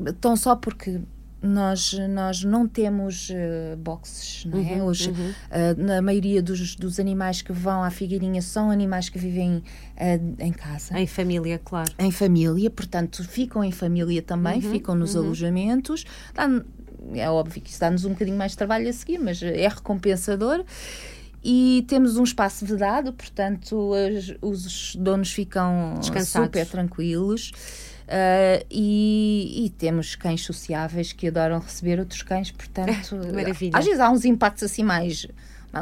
ah, 0.07 0.13
tão 0.21 0.37
só 0.37 0.55
porque 0.55 1.01
nós, 1.43 1.93
nós 2.09 2.45
não 2.45 2.69
temos 2.69 3.31
ah, 3.33 3.77
boxes, 3.77 4.45
não 4.45 4.59
é? 4.61 4.75
Uhum, 4.75 4.87
Os, 4.87 5.09
ah, 5.51 5.75
na 5.77 6.01
maioria 6.01 6.41
dos, 6.41 6.77
dos 6.77 7.01
animais 7.01 7.43
que 7.43 7.53
vão 7.53 7.83
à 7.83 7.91
Figueirinha 7.91 8.41
são 8.43 8.71
animais 8.71 9.09
que 9.09 9.19
vivem 9.19 9.61
em 10.39 10.53
casa 10.53 10.97
Em 10.99 11.07
família, 11.09 11.61
claro. 11.63 11.91
em 11.99 12.13
família, 12.13 12.71
portanto, 12.71 13.25
ficam 13.25 13.63
em 13.65 13.73
família 13.73 14.23
também, 14.23 14.55
Uhum, 14.63 14.71
ficam 14.71 14.95
nos 14.95 15.17
alojamentos. 15.17 16.05
Dá- 16.33 16.63
é 17.15 17.29
óbvio 17.31 17.61
que 17.63 17.71
isso 17.71 17.81
dá-nos 17.81 18.05
um 18.05 18.11
bocadinho 18.11 18.37
mais 18.37 18.53
de 18.53 18.59
trabalho 18.59 18.89
a 18.89 18.93
seguir, 18.93 19.19
mas 19.19 19.43
é 19.43 19.69
recompensador. 19.69 20.65
E 21.43 21.85
temos 21.89 22.17
um 22.17 22.25
espaço 22.25 22.65
vedado, 22.65 23.13
portanto, 23.13 23.93
as- 23.95 24.35
os 24.41 24.97
donos 24.97 25.31
ficam 25.33 26.01
super 26.49 26.67
tranquilos. 26.67 27.53
Ah, 28.09 28.63
e, 28.71 29.65
e 29.67 29.71
temos 29.71 30.15
cães 30.15 30.43
sociáveis 30.43 31.13
que 31.13 31.29
adoram 31.29 31.59
receber 31.59 31.99
outros 31.99 32.23
cães, 32.23 32.51
portanto, 32.51 33.17
Maravilha. 33.35 33.73
às 33.75 33.85
vezes 33.85 33.99
há 34.01 34.11
uns 34.11 34.25
impactos 34.27 34.63
assim 34.65 34.83
mais 34.83 35.27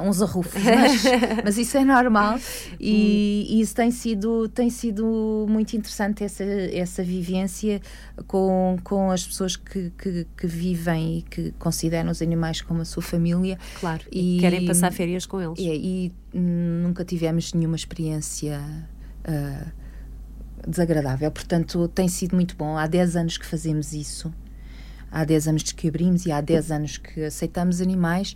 uns 0.01 0.23
arrufos, 0.23 0.63
mas, 0.63 1.03
mas 1.45 1.59
isso 1.59 1.77
é 1.77 1.85
normal 1.85 2.39
e, 2.81 3.47
e 3.49 3.61
isso 3.61 3.75
tem 3.75 3.91
sido, 3.91 4.49
tem 4.49 4.71
sido 4.71 5.47
muito 5.49 5.77
interessante 5.77 6.25
essa, 6.25 6.45
essa 6.45 7.03
vivência 7.03 7.81
com, 8.27 8.77
com 8.83 9.11
as 9.11 9.27
pessoas 9.27 9.57
que, 9.57 9.91
que, 9.99 10.27
que 10.37 10.47
vivem 10.47 11.19
e 11.19 11.23
que 11.23 11.53
consideram 11.59 12.11
os 12.11 12.23
animais 12.23 12.61
como 12.61 12.81
a 12.81 12.85
sua 12.85 13.03
família. 13.03 13.59
Claro. 13.81 14.03
E, 14.11 14.39
querem 14.41 14.67
passar 14.67 14.93
férias 14.93 15.27
com 15.27 15.41
eles. 15.41 15.59
E, 15.59 15.69
e, 15.69 16.13
hum, 16.35 16.83
nunca 16.85 17.05
tivemos 17.05 17.53
nenhuma 17.53 17.77
experiência 17.77 18.61
ah, 19.25 19.67
desagradável. 20.67 21.31
Portanto, 21.31 21.89
tem 21.89 22.09
sido 22.09 22.35
muito 22.35 22.57
bom. 22.57 22.77
Há 22.77 22.87
10 22.87 23.17
anos 23.17 23.39
que 23.39 23.47
fazemos 23.47 23.93
isso. 23.93 24.33
Há 25.11 25.25
10 25.25 25.49
anos 25.49 25.73
que 25.73 25.89
abrimos 25.89 26.25
e 26.25 26.33
há 26.33 26.41
10 26.41 26.71
anos 26.71 26.97
que 26.97 27.25
aceitamos 27.25 27.81
animais 27.81 28.35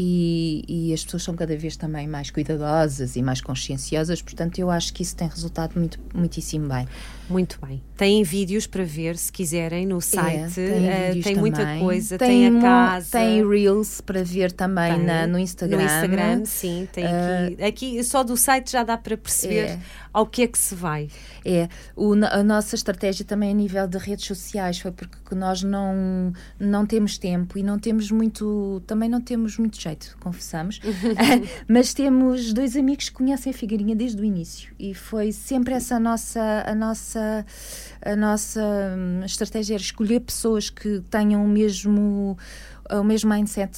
e, 0.00 0.64
e, 0.68 0.94
as 0.94 1.02
pessoas 1.02 1.24
são 1.24 1.34
cada 1.34 1.56
vez 1.56 1.76
também 1.76 2.06
mais 2.06 2.30
cuidadosas 2.30 3.16
e 3.16 3.22
mais 3.22 3.40
conscienciosas, 3.40 4.22
portanto, 4.22 4.56
eu 4.60 4.70
acho 4.70 4.94
que 4.94 5.02
isso 5.02 5.16
tem 5.16 5.26
resultado 5.26 5.72
muito, 5.76 5.98
muitíssimo 6.14 6.68
bem. 6.68 6.86
Muito 7.28 7.58
bem. 7.60 7.82
Tem 7.96 8.22
vídeos 8.22 8.66
para 8.66 8.84
ver, 8.84 9.16
se 9.18 9.30
quiserem, 9.30 9.86
no 9.86 9.98
é, 9.98 10.00
site. 10.00 10.60
É, 10.60 11.10
tem, 11.10 11.20
uh, 11.20 11.22
tem 11.22 11.36
muita 11.36 11.78
coisa, 11.78 12.16
tem, 12.16 12.50
tem, 12.50 12.58
a 12.58 12.60
casa. 12.60 13.18
Tem 13.18 13.46
Reels 13.46 14.00
para 14.00 14.22
ver 14.22 14.52
também 14.52 15.02
na, 15.02 15.26
no 15.26 15.38
Instagram. 15.38 15.78
No 15.78 15.84
Instagram, 15.84 16.44
sim. 16.46 16.88
Tem 16.90 17.04
uh, 17.04 17.66
aqui, 17.66 17.98
aqui, 17.98 18.04
só 18.04 18.22
do 18.22 18.36
site 18.36 18.72
já 18.72 18.82
dá 18.82 18.96
para 18.96 19.16
perceber 19.16 19.64
é. 19.64 19.80
ao 20.12 20.26
que 20.26 20.42
é 20.42 20.46
que 20.46 20.58
se 20.58 20.74
vai. 20.74 21.08
É. 21.44 21.68
O, 21.94 22.14
a 22.14 22.42
nossa 22.42 22.74
estratégia 22.74 23.24
também 23.24 23.50
a 23.50 23.54
nível 23.54 23.86
de 23.86 23.98
redes 23.98 24.24
sociais 24.24 24.78
foi 24.78 24.92
porque 24.92 25.34
nós 25.34 25.62
não, 25.62 26.32
não 26.58 26.86
temos 26.86 27.18
tempo 27.18 27.58
e 27.58 27.62
não 27.62 27.78
temos 27.78 28.10
muito. 28.10 28.82
Também 28.86 29.08
não 29.08 29.20
temos 29.20 29.58
muito 29.58 29.78
jeito, 29.88 30.16
confessamos. 30.20 30.80
Mas 31.68 31.92
temos 31.92 32.52
dois 32.52 32.76
amigos 32.76 33.08
que 33.08 33.14
conhecem 33.14 33.50
a 33.50 33.54
Figueirinha 33.54 33.96
desde 33.96 34.20
o 34.20 34.24
início 34.24 34.72
e 34.78 34.94
foi 34.94 35.32
sempre 35.32 35.74
essa 35.74 35.96
a 35.96 36.00
nossa. 36.00 36.64
A 36.66 36.74
nossa 36.74 36.98
nossa, 37.08 37.46
a 38.02 38.16
nossa 38.16 38.62
hum, 38.96 39.24
estratégia 39.24 39.74
era 39.74 39.82
escolher 39.82 40.20
pessoas 40.20 40.70
que 40.70 41.00
tenham 41.10 41.44
o 41.44 41.48
mesmo 41.48 42.36
o 42.90 43.04
mesmo 43.04 43.30
mindset 43.30 43.70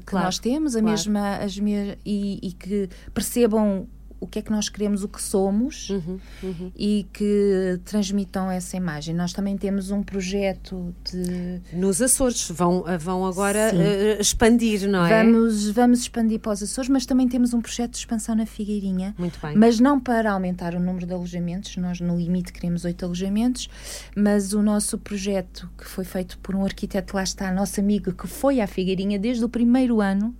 claro, 0.04 0.26
nós 0.26 0.38
temos, 0.38 0.76
a 0.76 0.80
claro. 0.80 0.90
mesma 0.90 1.36
as 1.38 1.58
me 1.58 1.96
e, 2.04 2.38
e 2.42 2.52
que 2.52 2.88
percebam 3.14 3.88
o 4.20 4.26
que 4.26 4.38
é 4.40 4.42
que 4.42 4.50
nós 4.50 4.68
queremos, 4.68 5.04
o 5.04 5.08
que 5.08 5.20
somos 5.20 5.90
uhum, 5.90 6.18
uhum. 6.42 6.72
e 6.76 7.06
que 7.12 7.80
transmitam 7.84 8.50
essa 8.50 8.76
imagem. 8.76 9.14
Nós 9.14 9.32
também 9.32 9.56
temos 9.56 9.90
um 9.90 10.02
projeto 10.02 10.94
de. 11.04 11.60
Nos 11.72 12.02
Açores, 12.02 12.50
vão, 12.50 12.84
vão 12.98 13.26
agora 13.26 13.72
uh, 13.72 14.20
expandir, 14.20 14.88
não 14.88 15.04
é? 15.06 15.22
Vamos, 15.22 15.70
vamos 15.70 16.00
expandir 16.00 16.40
para 16.40 16.52
os 16.52 16.62
Açores, 16.62 16.88
mas 16.88 17.06
também 17.06 17.28
temos 17.28 17.54
um 17.54 17.60
projeto 17.60 17.92
de 17.92 17.98
expansão 17.98 18.34
na 18.34 18.46
Figueirinha. 18.46 19.14
Muito 19.18 19.38
bem. 19.40 19.56
Mas 19.56 19.78
não 19.78 20.00
para 20.00 20.32
aumentar 20.32 20.74
o 20.74 20.80
número 20.80 21.06
de 21.06 21.12
alojamentos, 21.12 21.76
nós 21.76 22.00
no 22.00 22.16
limite 22.16 22.52
queremos 22.52 22.84
oito 22.84 23.04
alojamentos, 23.04 23.68
mas 24.16 24.52
o 24.52 24.62
nosso 24.62 24.98
projeto, 24.98 25.70
que 25.76 25.84
foi 25.84 26.04
feito 26.04 26.38
por 26.38 26.54
um 26.54 26.64
arquiteto, 26.64 27.16
lá 27.16 27.22
está, 27.22 27.52
nosso 27.52 27.80
amigo, 27.80 28.12
que 28.12 28.26
foi 28.26 28.60
à 28.60 28.66
Figueirinha 28.66 29.18
desde 29.18 29.44
o 29.44 29.48
primeiro 29.48 30.00
ano 30.00 30.34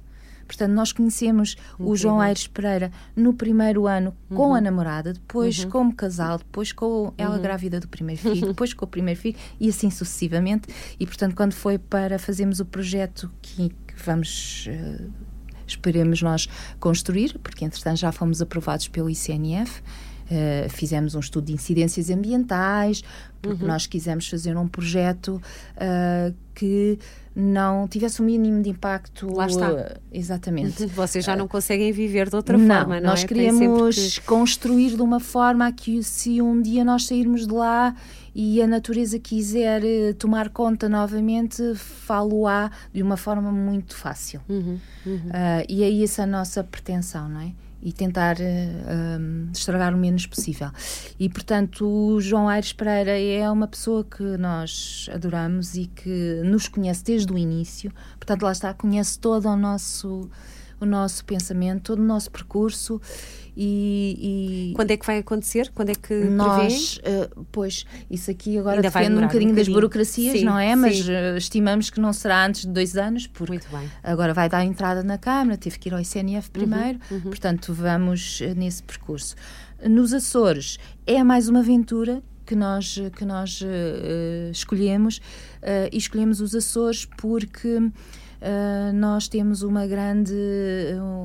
Portanto, 0.48 0.72
nós 0.72 0.92
conhecemos 0.92 1.56
o 1.78 1.94
João 1.94 2.20
Aires 2.20 2.46
Pereira 2.46 2.90
no 3.14 3.34
primeiro 3.34 3.86
ano 3.86 4.16
com 4.30 4.48
uhum. 4.48 4.54
a 4.54 4.60
namorada, 4.60 5.12
depois 5.12 5.62
uhum. 5.62 5.70
como 5.70 5.94
casal, 5.94 6.38
depois 6.38 6.72
com 6.72 7.12
ela 7.18 7.36
uhum. 7.36 7.42
grávida 7.42 7.78
do 7.78 7.86
primeiro 7.86 8.22
filho, 8.22 8.48
depois 8.48 8.72
com 8.72 8.86
o 8.86 8.88
primeiro 8.88 9.20
filho 9.20 9.36
e 9.60 9.68
assim 9.68 9.90
sucessivamente. 9.90 10.68
E, 10.98 11.06
portanto, 11.06 11.36
quando 11.36 11.52
foi 11.52 11.78
para 11.78 12.18
fazermos 12.18 12.58
o 12.58 12.64
projeto 12.64 13.30
que, 13.42 13.68
que 13.68 14.02
vamos. 14.02 14.66
Uh, 14.66 15.28
esperemos 15.66 16.22
nós 16.22 16.48
construir, 16.80 17.38
porque 17.42 17.62
entretanto 17.62 17.98
já 17.98 18.10
fomos 18.10 18.40
aprovados 18.40 18.88
pelo 18.88 19.10
ICNF. 19.10 19.82
Uh, 20.30 20.68
fizemos 20.68 21.14
um 21.14 21.20
estudo 21.20 21.46
de 21.46 21.52
incidências 21.54 22.10
ambientais, 22.10 23.02
porque 23.40 23.62
uhum. 23.62 23.68
nós 23.68 23.86
quisemos 23.86 24.28
fazer 24.28 24.56
um 24.56 24.68
projeto 24.68 25.40
uh, 25.76 26.34
que 26.54 26.98
não 27.40 27.86
tivesse 27.86 28.20
o 28.20 28.24
mínimo 28.24 28.60
de 28.60 28.70
impacto. 28.70 29.32
Lá 29.32 29.46
está. 29.46 29.70
Uh, 29.70 30.00
exatamente. 30.10 30.84
Vocês 30.90 31.24
já 31.24 31.36
não 31.36 31.46
conseguem 31.46 31.92
viver 31.92 32.28
de 32.28 32.34
outra 32.34 32.58
não, 32.58 32.66
forma, 32.66 33.00
não 33.00 33.10
nós 33.10 33.22
é? 33.22 33.26
queremos 33.28 34.18
que... 34.18 34.20
construir 34.22 34.96
de 34.96 35.02
uma 35.02 35.20
forma 35.20 35.70
que 35.70 36.02
se 36.02 36.42
um 36.42 36.60
dia 36.60 36.84
nós 36.84 37.06
sairmos 37.06 37.46
de 37.46 37.52
lá 37.52 37.94
e 38.34 38.60
a 38.60 38.66
natureza 38.66 39.20
quiser 39.20 39.82
uh, 39.84 40.14
tomar 40.14 40.48
conta 40.48 40.88
novamente, 40.88 41.76
falo-á 41.76 42.72
de 42.92 43.02
uma 43.02 43.16
forma 43.16 43.52
muito 43.52 43.94
fácil. 43.94 44.40
Uhum, 44.48 44.80
uhum. 45.06 45.14
Uh, 45.14 45.64
e 45.68 45.84
é 45.84 46.02
essa 46.02 46.24
a 46.24 46.26
nossa 46.26 46.64
pretensão, 46.64 47.28
não 47.28 47.40
é? 47.40 47.52
E 47.80 47.92
tentar 47.92 48.36
um, 48.40 49.50
estragar 49.52 49.94
o 49.94 49.98
menos 49.98 50.26
possível. 50.26 50.70
E, 51.18 51.28
portanto, 51.28 51.86
o 51.86 52.20
João 52.20 52.48
Aires 52.48 52.72
Pereira 52.72 53.18
é 53.18 53.48
uma 53.50 53.68
pessoa 53.68 54.04
que 54.04 54.22
nós 54.36 55.08
adoramos 55.12 55.74
e 55.74 55.86
que 55.86 56.42
nos 56.44 56.68
conhece 56.68 57.04
desde 57.04 57.32
o 57.32 57.38
início. 57.38 57.92
Portanto, 58.18 58.42
lá 58.42 58.52
está, 58.52 58.74
conhece 58.74 59.18
todo 59.18 59.48
o 59.48 59.56
nosso, 59.56 60.28
o 60.80 60.86
nosso 60.86 61.24
pensamento, 61.24 61.82
todo 61.82 62.00
o 62.00 62.04
nosso 62.04 62.30
percurso 62.30 63.00
e, 63.60 64.70
e, 64.70 64.74
Quando 64.76 64.92
é 64.92 64.96
que 64.96 65.04
vai 65.04 65.18
acontecer? 65.18 65.72
Quando 65.74 65.88
é 65.88 65.94
que 65.96 66.14
nós, 66.14 66.98
uh, 66.98 67.44
pois, 67.50 67.84
isso 68.08 68.30
aqui 68.30 68.56
agora 68.56 68.76
Ainda 68.76 68.88
depende 68.88 69.16
um 69.16 69.22
bocadinho, 69.22 69.50
um 69.50 69.54
das 69.56 69.66
burocracias, 69.66 70.38
sim, 70.38 70.44
não 70.44 70.56
é? 70.56 70.76
Mas 70.76 71.00
uh, 71.00 71.36
estimamos 71.36 71.90
que 71.90 71.98
não 71.98 72.12
será 72.12 72.46
antes 72.46 72.60
de 72.60 72.68
dois 72.68 72.96
anos, 72.96 73.26
porque 73.26 73.54
Muito 73.54 73.68
bem. 73.68 73.90
agora 74.00 74.32
vai 74.32 74.48
dar 74.48 74.64
entrada 74.64 75.02
na 75.02 75.18
Câmara, 75.18 75.58
teve 75.58 75.76
que 75.76 75.88
ir 75.88 75.92
ao 75.92 76.00
ICNF 76.00 76.52
primeiro, 76.52 77.00
uhum, 77.10 77.16
uhum. 77.16 77.22
portanto 77.22 77.74
vamos 77.74 78.40
uh, 78.42 78.54
nesse 78.56 78.80
percurso. 78.80 79.34
Nos 79.84 80.12
Açores 80.12 80.78
é 81.04 81.24
mais 81.24 81.48
uma 81.48 81.58
aventura 81.58 82.22
que 82.46 82.54
nós, 82.54 82.96
que 83.16 83.24
nós 83.24 83.62
escolhemos 84.50 85.20
e 85.92 85.96
escolhemos 85.98 86.40
os 86.40 86.54
Açores 86.54 87.04
porque 87.04 87.78
uh, 88.40 88.92
nós 88.92 89.28
temos 89.28 89.62
uma 89.62 89.86
grande, 89.86 90.34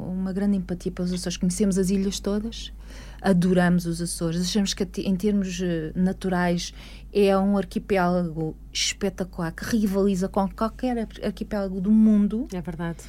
uma 0.07 0.33
grande 0.33 0.57
empatia 0.57 0.91
pelos 0.91 1.13
Açores. 1.13 1.37
Conhecemos 1.37 1.77
as 1.77 1.89
ilhas 1.89 2.19
todas, 2.19 2.73
adoramos 3.21 3.85
os 3.85 4.01
Açores. 4.01 4.41
Achamos 4.41 4.73
que, 4.73 4.83
em 5.01 5.15
termos 5.15 5.59
eh, 5.61 5.91
naturais, 5.95 6.73
é 7.11 7.37
um 7.37 7.57
arquipélago 7.57 8.55
espetacular 8.71 9.51
que 9.51 9.63
rivaliza 9.65 10.27
com 10.27 10.47
qualquer 10.49 11.07
arquipélago 11.23 11.79
do 11.79 11.91
mundo. 11.91 12.47
É 12.53 12.61
verdade. 12.61 12.99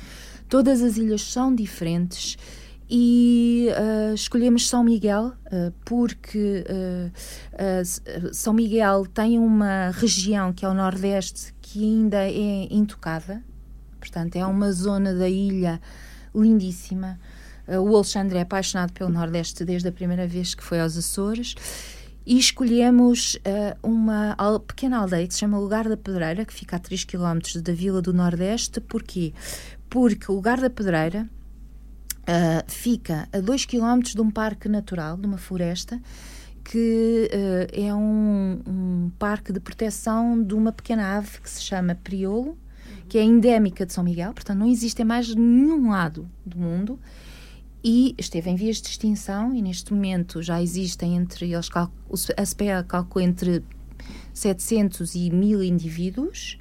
Todas 0.49 0.83
as 0.83 0.97
ilhas 0.97 1.23
são 1.23 1.55
diferentes 1.55 2.37
e 2.89 3.69
uh, 3.71 4.15
escolhemos 4.15 4.69
São 4.69 4.85
Miguel 4.85 5.33
uh, 5.47 5.73
porque 5.85 6.65
uh, 6.69 8.33
São 8.33 8.53
Miguel 8.53 9.07
tem 9.07 9.39
uma 9.39 9.91
região 9.91 10.53
que 10.53 10.65
é 10.65 10.69
o 10.69 10.75
Nordeste 10.75 11.55
que 11.63 11.83
ainda 11.83 12.29
é 12.29 12.69
intocada 12.71 13.43
Portanto, 14.05 14.37
é 14.37 14.45
uma 14.45 14.71
zona 14.71 15.15
da 15.15 15.29
ilha 15.29 15.81
lindíssima. 16.35 17.19
Uh, 17.67 17.81
o 17.81 17.97
Alexandre 17.97 18.37
é 18.37 18.43
apaixonado 18.43 18.93
pelo 18.93 19.09
Nordeste 19.09 19.65
desde 19.65 19.89
a 19.89 19.93
primeira 19.93 20.27
vez 20.27 20.55
que 20.55 20.63
foi 20.63 20.79
aos 20.79 20.95
Açores 20.95 21.55
e 22.27 22.39
escolhemos 22.39 23.37
uh, 23.37 23.79
uma 23.83 24.37
pequena 24.67 24.99
aldeia 24.99 25.27
que 25.27 25.33
se 25.33 25.41
chama 25.41 25.59
Lugar 25.59 25.89
da 25.89 25.97
Pedreira, 25.97 26.45
que 26.45 26.53
fica 26.53 26.77
a 26.77 26.79
3 26.79 27.05
km 27.05 27.39
da 27.63 27.73
Vila 27.73 28.03
do 28.03 28.13
Nordeste. 28.13 28.79
Porquê? 28.79 29.33
Porque 29.89 30.31
o 30.31 30.35
Lugar 30.35 30.61
da 30.61 30.69
Pedreira 30.69 31.27
uh, 32.23 32.71
fica 32.71 33.27
a 33.33 33.41
2 33.41 33.65
km 33.65 34.01
de 34.03 34.21
um 34.21 34.31
parque 34.31 34.69
natural, 34.69 35.17
de 35.17 35.27
uma 35.27 35.39
floresta, 35.39 35.99
que 36.63 37.31
uh, 37.33 37.81
é 37.81 37.95
um, 37.95 38.61
um, 38.67 39.11
parque 39.19 39.51
de 39.51 39.61
proteção 39.61 40.43
de 40.43 40.55
uma 40.55 40.73
pequena 40.73 41.17
ave 41.17 41.41
que 41.41 41.49
se 41.49 41.63
chama 41.63 41.95
priolo 41.95 42.59
que 43.09 43.19
é 43.19 43.23
endémica 43.23 43.85
de 43.87 43.93
São 43.93 44.05
Miguel, 44.05 44.33
portanto 44.33 44.59
não 44.59 44.69
existe 44.69 45.03
em 45.03 45.05
mais 45.05 45.35
nenhum 45.35 45.91
lado 45.91 46.29
do 46.45 46.59
mundo 46.59 46.99
e 47.83 48.15
esteve 48.17 48.51
em 48.51 48.57
vias 48.57 48.81
de 48.81 48.89
extinção 48.89 49.55
e 49.55 49.61
neste 49.61 49.93
momento 49.93 50.43
já 50.43 50.63
existem 50.63 51.17
entre 51.17 51.53
eles, 51.53 51.69
a 52.37 52.45
SPA 52.47 52.83
calcula 52.87 53.25
entre 53.25 53.63
700 54.33 55.15
e 55.15 55.31
1000 55.31 55.63
indivíduos 55.63 56.59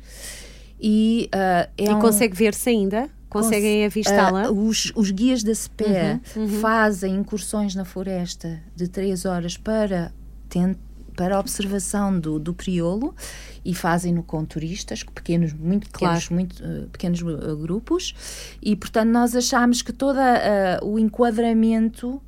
e, 0.79 1.29
uh, 1.33 1.71
é 1.77 1.85
e 1.85 1.89
um, 1.89 1.99
consegue 1.99 2.35
ver-se 2.35 2.69
ainda? 2.69 3.09
Conseguem 3.29 3.85
avistá-la? 3.85 4.51
Uh, 4.51 4.67
os, 4.67 4.91
os, 4.95 5.09
guias 5.11 5.41
da 5.41 5.55
SPA 5.55 6.19
uhum, 6.35 6.43
uhum. 6.43 6.59
fazem 6.59 7.15
incursões 7.15 7.73
na 7.73 7.85
floresta 7.85 8.61
de 8.75 8.89
3 8.89 9.25
horas 9.25 9.57
para 9.57 10.13
tentar 10.49 10.92
para 11.13 11.35
a 11.35 11.39
observação 11.39 12.19
do, 12.19 12.39
do 12.39 12.53
priolo 12.53 13.15
e 13.63 13.73
fazem-no 13.73 14.23
com 14.23 14.43
turistas, 14.43 15.03
pequenos, 15.03 15.53
muito 15.53 15.89
pequenos, 15.89 16.27
claro. 16.27 16.35
muito, 16.35 16.63
uh, 16.63 16.89
pequenos 16.89 17.21
uh, 17.21 17.57
grupos, 17.57 18.13
e 18.61 18.75
portanto 18.75 19.09
nós 19.09 19.35
achámos 19.35 19.81
que 19.81 19.93
todo 19.93 20.17
uh, 20.17 20.85
o 20.85 20.99
enquadramento 20.99 22.21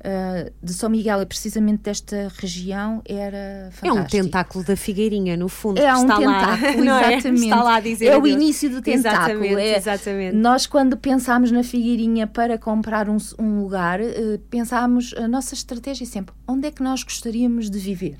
Uh, 0.00 0.50
de 0.62 0.72
São 0.72 0.88
Miguel 0.88 1.20
e 1.20 1.26
precisamente 1.26 1.82
desta 1.82 2.32
região 2.38 3.02
era 3.04 3.68
fantástico. 3.70 3.86
É 3.86 3.92
um 3.92 4.04
tentáculo 4.06 4.64
da 4.64 4.74
Figueirinha, 4.74 5.36
no 5.36 5.46
fundo, 5.46 5.78
é 5.78 5.94
um 5.94 6.02
está 6.02 6.16
tentáculo, 6.16 6.84
lá, 6.88 7.12
exatamente. 7.12 7.42
É? 7.42 7.44
Está 7.44 7.62
lá 7.62 7.74
a 7.74 7.80
dizer 7.80 8.06
é 8.06 8.18
o 8.18 8.26
início 8.26 8.70
do 8.70 8.80
tentáculo. 8.80 9.44
Exatamente, 9.44 9.60
é, 9.60 9.76
exatamente. 9.76 10.36
Nós, 10.36 10.66
quando 10.66 10.96
pensámos 10.96 11.50
na 11.50 11.62
Figueirinha 11.62 12.26
para 12.26 12.56
comprar 12.56 13.10
um, 13.10 13.18
um 13.38 13.60
lugar, 13.60 14.00
uh, 14.00 14.38
pensámos, 14.48 15.12
a 15.18 15.28
nossa 15.28 15.52
estratégia 15.52 16.04
é 16.04 16.06
sempre, 16.06 16.34
onde 16.48 16.66
é 16.66 16.70
que 16.70 16.82
nós 16.82 17.02
gostaríamos 17.02 17.68
de 17.68 17.78
viver? 17.78 18.16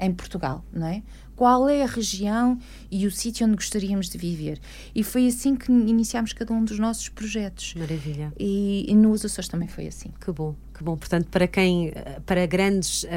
Em 0.00 0.12
Portugal, 0.12 0.64
não 0.72 0.88
é? 0.88 1.04
qual 1.42 1.68
é 1.68 1.82
a 1.82 1.86
região 1.86 2.56
e 2.88 3.04
o 3.04 3.10
sítio 3.10 3.44
onde 3.46 3.56
gostaríamos 3.56 4.08
de 4.08 4.16
viver. 4.16 4.60
E 4.94 5.02
foi 5.02 5.26
assim 5.26 5.56
que 5.56 5.72
iniciámos 5.72 6.32
cada 6.32 6.52
um 6.52 6.64
dos 6.64 6.78
nossos 6.78 7.08
projetos. 7.08 7.74
Maravilha. 7.74 8.32
E, 8.38 8.86
e 8.88 8.94
nos 8.94 9.24
Açores 9.24 9.48
também 9.48 9.66
foi 9.66 9.88
assim. 9.88 10.12
Que 10.20 10.30
bom. 10.30 10.54
Que 10.72 10.82
bom. 10.82 10.96
Portanto, 10.96 11.28
para 11.30 11.46
quem, 11.46 11.92
para 12.26 12.46
grandes 12.46 13.04
uh, 13.04 13.08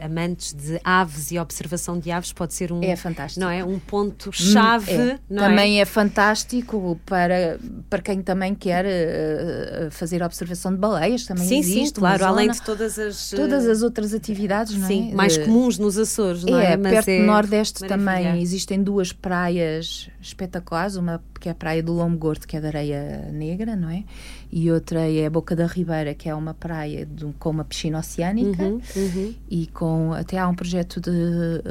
amantes 0.00 0.52
de 0.52 0.80
aves 0.82 1.30
e 1.30 1.38
observação 1.38 1.98
de 1.98 2.10
aves, 2.10 2.32
pode 2.32 2.54
ser 2.54 2.72
um. 2.72 2.82
É 2.82 2.96
fantástico. 2.96 3.40
Não 3.40 3.50
é? 3.50 3.64
Um 3.64 3.78
ponto-chave. 3.78 4.90
É. 4.90 4.94
É? 4.94 5.18
Também 5.34 5.78
é? 5.78 5.82
é? 5.82 5.84
fantástico 5.84 6.98
para, 7.04 7.58
para 7.88 8.00
quem 8.00 8.22
também 8.22 8.54
quer 8.54 8.84
uh, 8.84 9.90
fazer 9.90 10.22
observação 10.22 10.72
de 10.72 10.78
baleias. 10.78 11.24
Também 11.24 11.46
sim, 11.46 11.58
existe. 11.58 11.96
Sim, 11.96 12.00
claro, 12.00 12.18
zona, 12.18 12.30
além 12.30 12.50
de 12.50 12.62
todas 12.62 12.98
as. 12.98 13.30
Todas 13.30 13.66
as 13.66 13.82
outras 13.82 14.14
atividades, 14.14 14.74
não 14.74 14.84
é? 14.84 14.88
Sim, 14.88 15.14
mais 15.14 15.36
comuns 15.36 15.78
nos 15.78 15.98
Açores, 15.98 16.44
não 16.44 16.58
é? 16.58 16.72
É, 16.72 16.76
Mas 16.76 16.92
perto 16.92 17.08
é 17.08 17.20
do 17.20 17.26
Nordeste 17.26 17.80
maravilha. 17.82 18.30
também 18.30 18.42
existem 18.42 18.82
duas 18.82 19.12
praias 19.12 20.08
espetaculares. 20.20 20.96
Uma 20.96 21.22
que 21.38 21.48
é 21.48 21.52
a 21.52 21.54
praia 21.54 21.82
do 21.82 21.92
Lombo 21.92 22.18
Gordo, 22.18 22.46
que 22.46 22.56
é 22.56 22.60
de 22.60 22.66
areia 22.66 23.30
negra, 23.32 23.76
não 23.76 23.90
é? 23.90 24.04
E 24.50 24.70
outra 24.70 25.10
é 25.10 25.26
a 25.26 25.30
Boca 25.30 25.54
da 25.54 25.66
Ribeira, 25.66 26.14
que 26.14 26.28
é 26.28 26.34
uma 26.34 26.54
praia 26.54 27.04
de, 27.06 27.26
com 27.38 27.50
uma 27.50 27.64
piscina 27.64 27.98
oceânica 27.98 28.62
Uhum, 28.62 28.80
uhum. 28.96 29.34
e 29.50 29.66
com 29.68 30.12
até 30.12 30.38
há 30.38 30.48
um 30.48 30.54
projeto 30.54 31.00
de 31.00 31.10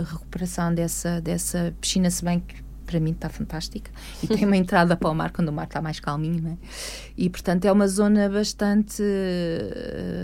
recuperação 0.04 0.74
dessa, 0.74 1.22
dessa 1.22 1.74
piscina, 1.80 2.10
se 2.10 2.24
bem 2.24 2.40
que 2.40 2.67
para 2.88 3.00
mim 3.00 3.12
está 3.12 3.30
fantástica 3.30 3.92
e 4.24 4.28
tem 4.34 4.46
uma 4.46 4.58
entrada 4.58 4.96
para 4.96 5.10
o 5.10 5.14
mar 5.14 5.32
quando 5.32 5.50
o 5.50 5.54
mar 5.54 5.66
está 5.66 5.82
mais 5.82 6.00
calminho, 6.00 6.42
não 6.42 6.52
é? 6.52 6.58
E 7.16 7.30
portanto 7.30 7.66
é 7.66 7.72
uma 7.72 7.88
zona 7.88 8.30
bastante 8.30 9.04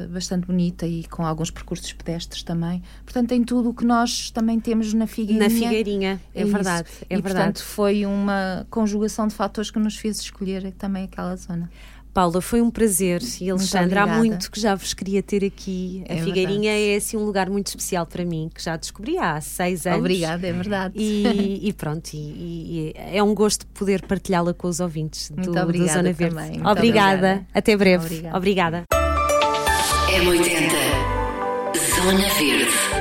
bastante 0.10 0.48
bonita 0.48 0.88
e 0.88 1.04
com 1.04 1.26
alguns 1.26 1.52
percursos 1.52 1.92
pedestres 1.94 2.42
também. 2.42 2.82
Portanto 3.04 3.30
tem 3.30 3.44
tudo 3.44 3.70
o 3.70 3.74
que 3.74 3.86
nós 3.86 4.32
também 4.32 4.60
temos 4.60 4.94
na 4.94 5.06
Figueirinha. 5.06 5.44
Na 5.44 5.50
Figueirinha, 5.50 6.22
é, 6.34 6.44
isso. 6.44 6.52
verdade, 6.52 6.90
é 7.02 7.14
e 7.14 7.22
verdade. 7.22 7.36
portanto 7.36 7.64
foi 7.64 8.06
uma 8.06 8.66
conjugação 8.70 9.28
de 9.28 9.36
fatores 9.36 9.70
que 9.70 9.80
nos 9.80 9.98
fez 9.98 10.20
escolher 10.20 10.72
também 10.74 11.04
aquela 11.04 11.36
zona. 11.36 11.70
Paula, 12.14 12.42
foi 12.42 12.62
um 12.62 12.70
prazer. 12.70 13.22
E 13.42 13.50
Alexandre, 13.50 13.98
há 13.98 14.06
muito 14.06 14.52
que 14.52 14.60
já 14.60 14.76
vos 14.76 14.94
queria 14.94 15.24
ter 15.24 15.44
aqui. 15.44 16.04
A 16.08 16.14
É 16.14 16.18
Figueirinha 16.22 16.72
é 16.72 16.96
assim 16.96 17.18
um 17.18 17.26
lugar 17.26 17.50
muito 17.50 17.68
especial 17.68 18.06
para 18.06 18.24
mim, 18.24 18.50
que 18.54 18.64
já 18.64 18.76
descobri 18.78 19.18
há 19.18 19.42
seis 19.42 19.88
anos. 19.88 20.00
Obrigada, 20.00 20.46
é 20.48 20.52
verdade. 20.54 20.94
E, 20.96 21.68
e 21.68 21.74
pronto, 21.74 22.10
e, 22.14 22.18
e 22.18 22.94
é 22.96 23.24
um 23.24 23.34
gosto 23.34 23.66
poder 23.68 24.04
partilhá-la 24.04 24.54
com 24.54 24.68
os 24.68 24.80
ouvintes 24.80 25.30
do, 25.32 25.38
Muito 25.38 25.52
do 25.54 25.60
obrigada 25.60 25.94
Zona 25.94 26.14
Verde. 26.14 26.36
também, 26.36 26.52
muito 26.52 26.68
obrigada. 26.70 27.18
obrigada. 27.18 27.48
Até 27.54 27.76
breve. 27.76 28.06
Obrigada. 28.06 28.38
obrigada. 28.38 28.84
M80 30.12 30.74
Zona 31.96 32.30
Verde 32.36 32.93